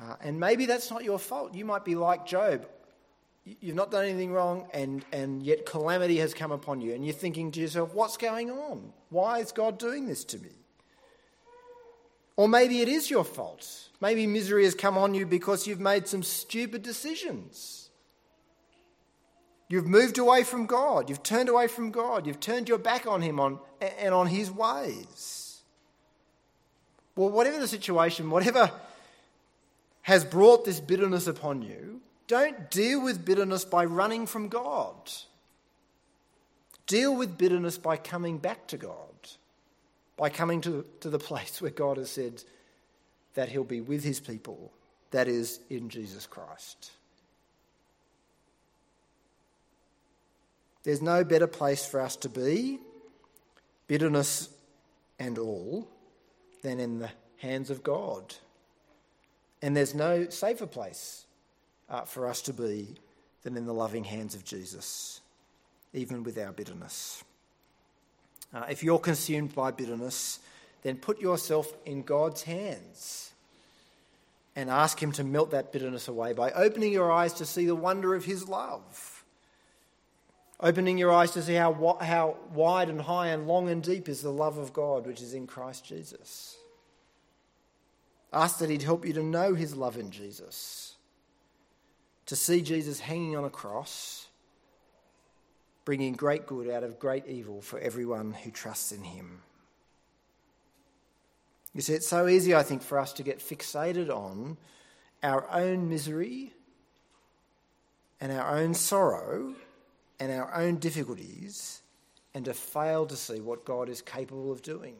Uh, 0.00 0.14
and 0.20 0.38
maybe 0.38 0.66
that's 0.66 0.88
not 0.88 1.02
your 1.02 1.18
fault. 1.18 1.52
You 1.52 1.64
might 1.64 1.84
be 1.84 1.96
like 1.96 2.26
Job. 2.26 2.64
You've 3.44 3.74
not 3.74 3.90
done 3.90 4.04
anything 4.04 4.32
wrong, 4.32 4.68
and, 4.72 5.04
and 5.12 5.42
yet 5.42 5.66
calamity 5.66 6.18
has 6.18 6.32
come 6.32 6.52
upon 6.52 6.80
you. 6.80 6.94
And 6.94 7.04
you're 7.04 7.12
thinking 7.12 7.50
to 7.52 7.60
yourself, 7.60 7.92
what's 7.92 8.16
going 8.16 8.52
on? 8.52 8.92
Why 9.10 9.40
is 9.40 9.50
God 9.50 9.78
doing 9.78 10.06
this 10.06 10.24
to 10.26 10.38
me? 10.38 10.50
Or 12.36 12.48
maybe 12.48 12.82
it 12.82 12.88
is 12.88 13.10
your 13.10 13.24
fault. 13.24 13.88
Maybe 14.00 14.28
misery 14.28 14.62
has 14.62 14.76
come 14.76 14.96
on 14.96 15.12
you 15.12 15.26
because 15.26 15.66
you've 15.66 15.80
made 15.80 16.06
some 16.06 16.22
stupid 16.22 16.82
decisions. 16.82 17.85
You've 19.68 19.86
moved 19.86 20.18
away 20.18 20.44
from 20.44 20.66
God. 20.66 21.08
You've 21.08 21.22
turned 21.22 21.48
away 21.48 21.66
from 21.66 21.90
God. 21.90 22.26
You've 22.26 22.40
turned 22.40 22.68
your 22.68 22.78
back 22.78 23.06
on 23.06 23.22
Him 23.22 23.40
on, 23.40 23.58
and 23.98 24.14
on 24.14 24.28
His 24.28 24.50
ways. 24.50 25.60
Well, 27.16 27.30
whatever 27.30 27.58
the 27.58 27.68
situation, 27.68 28.30
whatever, 28.30 28.70
has 30.02 30.24
brought 30.24 30.64
this 30.64 30.78
bitterness 30.78 31.26
upon 31.26 31.62
you, 31.62 32.00
don't 32.28 32.70
deal 32.70 33.02
with 33.02 33.24
bitterness 33.24 33.64
by 33.64 33.84
running 33.84 34.26
from 34.26 34.48
God. 34.48 34.94
Deal 36.86 37.16
with 37.16 37.36
bitterness 37.36 37.78
by 37.78 37.96
coming 37.96 38.38
back 38.38 38.68
to 38.68 38.76
God, 38.76 39.14
by 40.16 40.28
coming 40.28 40.60
to, 40.60 40.84
to 41.00 41.10
the 41.10 41.18
place 41.18 41.60
where 41.60 41.72
God 41.72 41.96
has 41.96 42.10
said 42.10 42.44
that 43.34 43.48
He'll 43.48 43.64
be 43.64 43.80
with 43.80 44.04
His 44.04 44.20
people, 44.20 44.72
that 45.10 45.26
is, 45.26 45.58
in 45.70 45.88
Jesus 45.88 46.26
Christ. 46.26 46.92
There's 50.86 51.02
no 51.02 51.24
better 51.24 51.48
place 51.48 51.84
for 51.84 52.00
us 52.00 52.14
to 52.18 52.28
be, 52.28 52.78
bitterness 53.88 54.48
and 55.18 55.36
all, 55.36 55.88
than 56.62 56.78
in 56.78 57.00
the 57.00 57.10
hands 57.38 57.70
of 57.70 57.82
God. 57.82 58.36
And 59.60 59.76
there's 59.76 59.96
no 59.96 60.28
safer 60.28 60.68
place 60.68 61.26
uh, 61.90 62.02
for 62.02 62.28
us 62.28 62.40
to 62.42 62.52
be 62.52 62.94
than 63.42 63.56
in 63.56 63.66
the 63.66 63.74
loving 63.74 64.04
hands 64.04 64.36
of 64.36 64.44
Jesus, 64.44 65.20
even 65.92 66.22
with 66.22 66.38
our 66.38 66.52
bitterness. 66.52 67.24
Uh, 68.54 68.66
if 68.70 68.84
you're 68.84 69.00
consumed 69.00 69.56
by 69.56 69.72
bitterness, 69.72 70.38
then 70.84 70.98
put 70.98 71.20
yourself 71.20 71.74
in 71.84 72.02
God's 72.02 72.44
hands 72.44 73.32
and 74.54 74.70
ask 74.70 75.02
Him 75.02 75.10
to 75.10 75.24
melt 75.24 75.50
that 75.50 75.72
bitterness 75.72 76.06
away 76.06 76.32
by 76.32 76.52
opening 76.52 76.92
your 76.92 77.10
eyes 77.10 77.32
to 77.32 77.44
see 77.44 77.66
the 77.66 77.74
wonder 77.74 78.14
of 78.14 78.24
His 78.24 78.48
love. 78.48 79.15
Opening 80.58 80.96
your 80.96 81.12
eyes 81.12 81.32
to 81.32 81.42
see 81.42 81.54
how, 81.54 81.98
how 82.00 82.36
wide 82.54 82.88
and 82.88 83.02
high 83.02 83.28
and 83.28 83.46
long 83.46 83.68
and 83.68 83.82
deep 83.82 84.08
is 84.08 84.22
the 84.22 84.30
love 84.30 84.56
of 84.56 84.72
God 84.72 85.06
which 85.06 85.20
is 85.20 85.34
in 85.34 85.46
Christ 85.46 85.84
Jesus. 85.84 86.56
Ask 88.32 88.58
that 88.58 88.70
He'd 88.70 88.82
help 88.82 89.06
you 89.06 89.12
to 89.12 89.22
know 89.22 89.54
His 89.54 89.76
love 89.76 89.96
in 89.98 90.10
Jesus 90.10 90.96
to 92.26 92.36
see 92.36 92.60
Jesus 92.60 93.00
hanging 93.00 93.36
on 93.36 93.44
a 93.44 93.50
cross, 93.50 94.26
bringing 95.84 96.12
great 96.14 96.46
good 96.46 96.68
out 96.68 96.82
of 96.82 96.98
great 96.98 97.26
evil 97.26 97.62
for 97.62 97.78
everyone 97.78 98.32
who 98.32 98.50
trusts 98.50 98.92
in 98.92 99.02
him. 99.02 99.42
You 101.72 101.82
see, 101.82 101.94
it's 101.94 102.08
so 102.08 102.26
easy, 102.26 102.54
I 102.54 102.62
think, 102.62 102.82
for 102.82 102.98
us 102.98 103.12
to 103.14 103.22
get 103.22 103.38
fixated 103.38 104.10
on 104.10 104.56
our 105.22 105.48
own 105.50 105.88
misery 105.88 106.52
and 108.20 108.32
our 108.32 108.56
own 108.58 108.74
sorrow 108.74 109.54
and 110.18 110.32
our 110.32 110.54
own 110.54 110.76
difficulties 110.76 111.82
and 112.34 112.44
to 112.44 112.54
fail 112.54 113.06
to 113.06 113.16
see 113.16 113.40
what 113.40 113.64
God 113.64 113.88
is 113.88 114.02
capable 114.02 114.52
of 114.52 114.62
doing. 114.62 114.96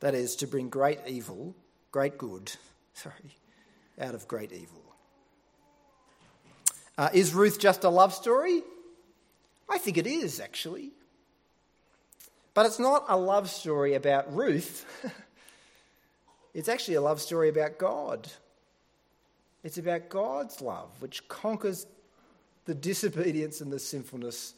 That 0.00 0.14
is, 0.14 0.36
to 0.36 0.46
bring 0.46 0.68
great 0.68 1.00
evil, 1.06 1.54
great 1.90 2.18
good, 2.18 2.52
sorry, 2.94 3.36
out 4.00 4.14
of 4.14 4.26
great 4.28 4.52
evil. 4.52 4.82
Uh, 6.98 7.08
is 7.12 7.34
Ruth 7.34 7.58
just 7.58 7.84
a 7.84 7.88
love 7.88 8.12
story? 8.12 8.62
I 9.68 9.78
think 9.78 9.96
it 9.96 10.06
is, 10.06 10.40
actually. 10.40 10.90
But 12.54 12.66
it's 12.66 12.78
not 12.78 13.06
a 13.08 13.16
love 13.16 13.48
story 13.48 13.94
about 13.94 14.34
Ruth. 14.34 14.84
it's 16.54 16.68
actually 16.68 16.94
a 16.96 17.00
love 17.00 17.20
story 17.20 17.48
about 17.48 17.78
God. 17.78 18.28
It's 19.64 19.78
about 19.78 20.08
God's 20.08 20.60
love, 20.60 20.90
which 21.00 21.26
conquers 21.28 21.86
the 22.64 22.74
disobedience 22.74 23.60
and 23.60 23.72
the 23.72 23.78
sinfulness 23.78 24.54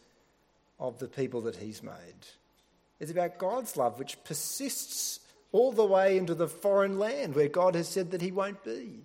of 0.78 0.98
the 0.98 1.09
people 1.09 1.42
that 1.42 1.57
He's 1.57 1.82
made. 1.82 2.26
It's 3.00 3.11
about 3.11 3.38
God's 3.38 3.76
love, 3.76 3.98
which 3.98 4.22
persists 4.24 5.20
all 5.52 5.72
the 5.72 5.84
way 5.84 6.18
into 6.18 6.34
the 6.34 6.48
foreign 6.48 6.98
land 6.98 7.34
where 7.34 7.48
God 7.48 7.74
has 7.74 7.88
said 7.88 8.11
that 8.11 8.22
He 8.22 8.32
won't 8.32 8.64
be. 8.64 9.00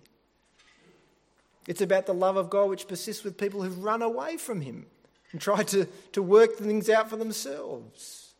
It's 1.66 1.80
about 1.80 2.06
the 2.06 2.14
love 2.14 2.36
of 2.36 2.50
God 2.50 2.70
which 2.70 2.88
persists 2.88 3.22
with 3.22 3.38
people 3.38 3.62
who've 3.62 3.84
run 3.84 4.02
away 4.02 4.36
from 4.36 4.60
Him 4.60 4.86
and 5.32 5.40
tried 5.40 5.68
to, 5.68 5.86
to 6.12 6.22
work 6.22 6.56
things 6.56 6.88
out 6.88 7.10
for 7.10 7.16
themselves. 7.16 8.34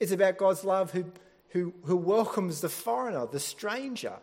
It's 0.00 0.12
about 0.12 0.38
God's 0.38 0.64
love 0.64 0.90
who, 0.92 1.04
who, 1.50 1.74
who 1.84 1.96
welcomes 1.96 2.60
the 2.60 2.68
foreigner, 2.68 3.26
the 3.26 3.40
stranger, 3.40 4.14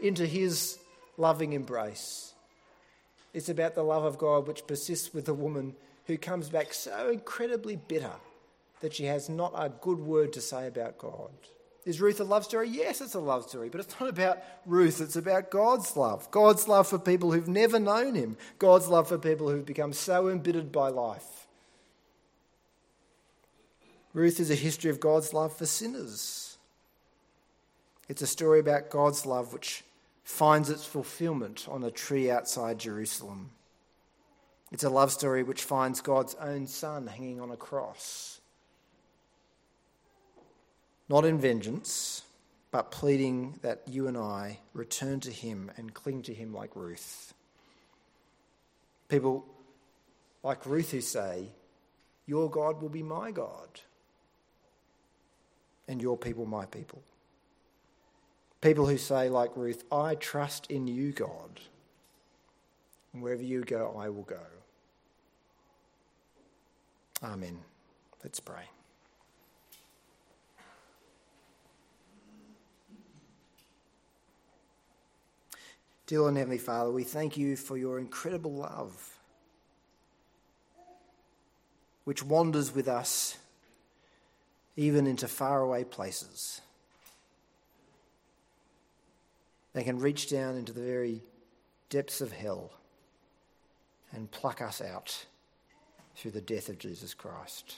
into 0.00 0.26
His 0.26 0.78
loving 1.16 1.52
embrace. 1.52 2.31
It's 3.34 3.48
about 3.48 3.74
the 3.74 3.82
love 3.82 4.04
of 4.04 4.18
God 4.18 4.46
which 4.46 4.66
persists 4.66 5.14
with 5.14 5.28
a 5.28 5.34
woman 5.34 5.74
who 6.06 6.18
comes 6.18 6.48
back 6.48 6.74
so 6.74 7.10
incredibly 7.10 7.76
bitter 7.76 8.12
that 8.80 8.94
she 8.94 9.04
has 9.04 9.28
not 9.28 9.52
a 9.56 9.68
good 9.68 9.98
word 9.98 10.32
to 10.34 10.40
say 10.40 10.66
about 10.66 10.98
God. 10.98 11.30
Is 11.84 12.00
Ruth 12.00 12.20
a 12.20 12.24
love 12.24 12.44
story? 12.44 12.68
Yes, 12.68 13.00
it's 13.00 13.14
a 13.14 13.20
love 13.20 13.48
story, 13.48 13.68
but 13.68 13.80
it's 13.80 13.98
not 13.98 14.08
about 14.08 14.38
Ruth, 14.66 15.00
it's 15.00 15.16
about 15.16 15.50
God's 15.50 15.96
love. 15.96 16.30
God's 16.30 16.68
love 16.68 16.86
for 16.86 16.98
people 16.98 17.32
who've 17.32 17.48
never 17.48 17.80
known 17.80 18.14
Him, 18.14 18.36
God's 18.58 18.88
love 18.88 19.08
for 19.08 19.18
people 19.18 19.48
who've 19.48 19.66
become 19.66 19.92
so 19.92 20.28
embittered 20.28 20.70
by 20.70 20.88
life. 20.88 21.46
Ruth 24.14 24.38
is 24.38 24.50
a 24.50 24.54
history 24.54 24.90
of 24.90 25.00
God's 25.00 25.32
love 25.32 25.56
for 25.56 25.66
sinners. 25.66 26.56
It's 28.08 28.22
a 28.22 28.26
story 28.26 28.60
about 28.60 28.90
God's 28.90 29.24
love 29.24 29.52
which 29.52 29.82
finds 30.24 30.70
its 30.70 30.84
fulfillment 30.84 31.66
on 31.68 31.84
a 31.84 31.90
tree 31.90 32.30
outside 32.30 32.78
Jerusalem. 32.78 33.50
It's 34.70 34.84
a 34.84 34.90
love 34.90 35.12
story 35.12 35.42
which 35.42 35.64
finds 35.64 36.00
God's 36.00 36.34
own 36.36 36.66
Son 36.66 37.06
hanging 37.06 37.40
on 37.40 37.50
a 37.50 37.56
cross 37.56 38.40
not 41.12 41.26
in 41.26 41.36
vengeance, 41.36 42.22
but 42.70 42.90
pleading 42.90 43.58
that 43.60 43.82
you 43.86 44.08
and 44.08 44.16
I 44.16 44.60
return 44.72 45.20
to 45.20 45.30
him 45.30 45.70
and 45.76 45.92
cling 45.92 46.22
to 46.22 46.32
him 46.32 46.54
like 46.54 46.74
Ruth. 46.74 47.34
People 49.10 49.44
like 50.42 50.64
Ruth 50.64 50.90
who 50.90 51.02
say, 51.02 51.48
Your 52.24 52.48
God 52.48 52.80
will 52.80 52.88
be 52.88 53.02
my 53.02 53.30
God, 53.30 53.68
and 55.86 56.00
your 56.00 56.16
people 56.16 56.46
my 56.46 56.64
people. 56.64 57.02
People 58.62 58.86
who 58.86 58.96
say, 58.96 59.28
like 59.28 59.50
Ruth, 59.56 59.82
I 59.90 60.14
trust 60.14 60.70
in 60.70 60.86
you, 60.86 61.10
God, 61.12 61.60
and 63.12 63.20
wherever 63.20 63.42
you 63.42 63.62
go, 63.62 63.94
I 63.98 64.08
will 64.08 64.22
go. 64.22 64.38
Amen. 67.24 67.58
Let's 68.22 68.38
pray. 68.38 68.62
Dear 76.06 76.20
Lord 76.20 76.30
and 76.30 76.38
Heavenly 76.38 76.58
Father, 76.58 76.92
we 76.92 77.02
thank 77.02 77.36
you 77.36 77.56
for 77.56 77.76
your 77.76 77.98
incredible 77.98 78.52
love, 78.52 79.16
which 82.04 82.22
wanders 82.22 82.72
with 82.72 82.86
us 82.86 83.38
even 84.76 85.08
into 85.08 85.26
faraway 85.26 85.82
places. 85.82 86.60
They 89.72 89.84
can 89.84 89.98
reach 89.98 90.28
down 90.28 90.56
into 90.56 90.72
the 90.72 90.82
very 90.82 91.22
depths 91.88 92.20
of 92.20 92.32
hell 92.32 92.72
and 94.12 94.30
pluck 94.30 94.60
us 94.60 94.80
out 94.80 95.26
through 96.16 96.32
the 96.32 96.40
death 96.40 96.68
of 96.68 96.78
Jesus 96.78 97.14
Christ. 97.14 97.76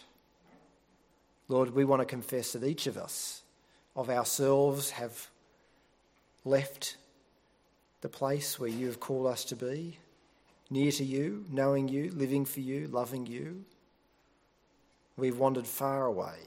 Lord, 1.48 1.74
we 1.74 1.84
want 1.84 2.00
to 2.00 2.06
confess 2.06 2.52
that 2.52 2.64
each 2.64 2.86
of 2.86 2.96
us, 2.96 3.42
of 3.94 4.10
ourselves, 4.10 4.90
have 4.90 5.28
left 6.44 6.96
the 8.00 8.08
place 8.08 8.58
where 8.58 8.68
you 8.68 8.86
have 8.86 9.00
called 9.00 9.26
us 9.26 9.44
to 9.46 9.56
be, 9.56 9.98
near 10.70 10.90
to 10.92 11.04
you, 11.04 11.44
knowing 11.50 11.88
you, 11.88 12.10
living 12.14 12.44
for 12.44 12.60
you, 12.60 12.88
loving 12.88 13.26
you. 13.26 13.64
We've 15.16 15.38
wandered 15.38 15.66
far 15.66 16.06
away. 16.06 16.38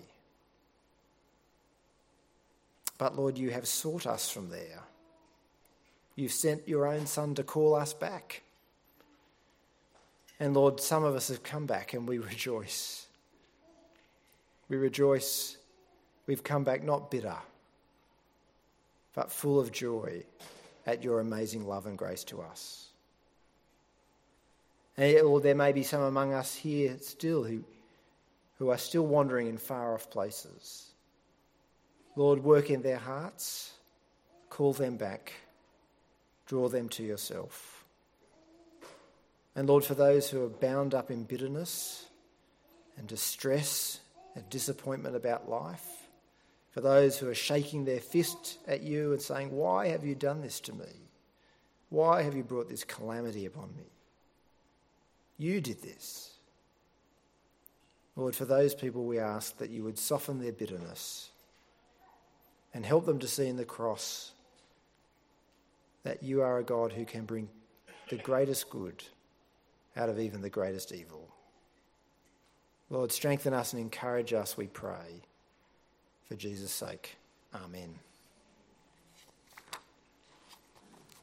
But 2.98 3.16
Lord, 3.16 3.38
you 3.38 3.52
have 3.52 3.68
sought 3.68 4.06
us 4.06 4.30
from 4.30 4.50
there. 4.50 4.84
You've 6.18 6.34
sent 6.34 6.68
your 6.68 6.88
own 6.88 7.06
Son 7.06 7.36
to 7.36 7.44
call 7.44 7.76
us 7.76 7.94
back. 7.94 8.42
And 10.40 10.56
Lord, 10.56 10.82
some 10.82 11.04
of 11.04 11.16
us 11.16 11.28
have 11.30 11.44
come 11.44 11.68
back 11.68 11.94
and 11.94 12.08
we 12.08 12.18
rejoice. 12.18 13.06
We 14.68 14.78
rejoice 14.78 15.58
we've 16.26 16.44
come 16.44 16.64
back 16.64 16.84
not 16.84 17.12
bitter, 17.12 17.38
but 19.14 19.32
full 19.32 19.60
of 19.60 19.72
joy 19.72 20.24
at 20.88 21.04
your 21.04 21.20
amazing 21.20 21.68
love 21.68 21.86
and 21.86 21.98
grace 21.98 22.24
to 22.26 22.42
us. 22.42 22.90
And 24.98 25.20
or 25.20 25.40
there 25.40 25.56
may 25.56 25.72
be 25.72 25.84
some 25.84 26.02
among 26.02 26.34
us 26.34 26.56
here 26.56 26.98
still 27.00 27.44
who, 27.44 27.64
who 28.58 28.70
are 28.70 28.78
still 28.80 29.06
wandering 29.06 29.48
in 29.48 29.58
far 29.60 29.94
off 29.94 30.10
places. 30.10 30.88
Lord, 32.16 32.44
work 32.44 32.72
in 32.72 32.82
their 32.82 32.98
hearts, 32.98 33.74
call 34.50 34.74
them 34.74 34.98
back, 34.98 35.34
draw 36.48 36.68
them 36.70 36.90
to 36.90 37.04
yourself. 37.04 37.86
And 39.56 39.68
Lord, 39.68 39.84
for 39.84 39.96
those 39.96 40.30
who 40.30 40.44
are 40.44 40.50
bound 40.50 40.94
up 40.94 41.12
in 41.12 41.24
bitterness 41.24 42.06
and 42.98 43.08
distress 43.08 44.00
and 44.36 44.50
disappointment 44.50 45.16
about 45.16 45.50
life, 45.50 46.08
For 46.78 46.82
those 46.82 47.18
who 47.18 47.28
are 47.28 47.34
shaking 47.34 47.86
their 47.86 48.00
fist 48.00 48.60
at 48.68 48.84
you 48.84 49.12
and 49.12 49.20
saying, 49.20 49.50
Why 49.50 49.88
have 49.88 50.06
you 50.06 50.14
done 50.14 50.42
this 50.42 50.60
to 50.60 50.74
me? 50.74 51.10
Why 51.90 52.22
have 52.22 52.36
you 52.36 52.44
brought 52.44 52.70
this 52.70 52.84
calamity 52.84 53.48
upon 53.48 53.76
me? 53.76 53.86
You 55.40 55.60
did 55.60 55.82
this. 55.82 56.36
Lord, 58.16 58.36
for 58.36 58.46
those 58.46 58.76
people, 58.76 59.06
we 59.06 59.18
ask 59.18 59.58
that 59.58 59.72
you 59.72 59.84
would 59.86 59.98
soften 59.98 60.40
their 60.40 60.52
bitterness 60.52 61.32
and 62.76 62.86
help 62.86 63.08
them 63.08 63.18
to 63.18 63.28
see 63.28 63.48
in 63.48 63.58
the 63.58 63.66
cross 63.66 64.34
that 66.08 66.24
you 66.24 66.42
are 66.42 66.60
a 66.60 66.64
God 66.64 66.94
who 66.94 67.04
can 67.04 67.26
bring 67.26 67.50
the 68.10 68.16
greatest 68.16 68.70
good 68.70 69.04
out 69.98 70.08
of 70.08 70.22
even 70.22 70.42
the 70.42 70.50
greatest 70.50 70.94
evil. 70.94 71.28
Lord, 72.90 73.12
strengthen 73.12 73.54
us 73.54 73.74
and 73.74 73.82
encourage 73.82 74.32
us, 74.32 74.56
we 74.56 74.68
pray. 74.68 75.24
For 76.30 76.36
Jesus' 76.36 76.72
sake, 76.72 77.18
Amen. 77.54 78.07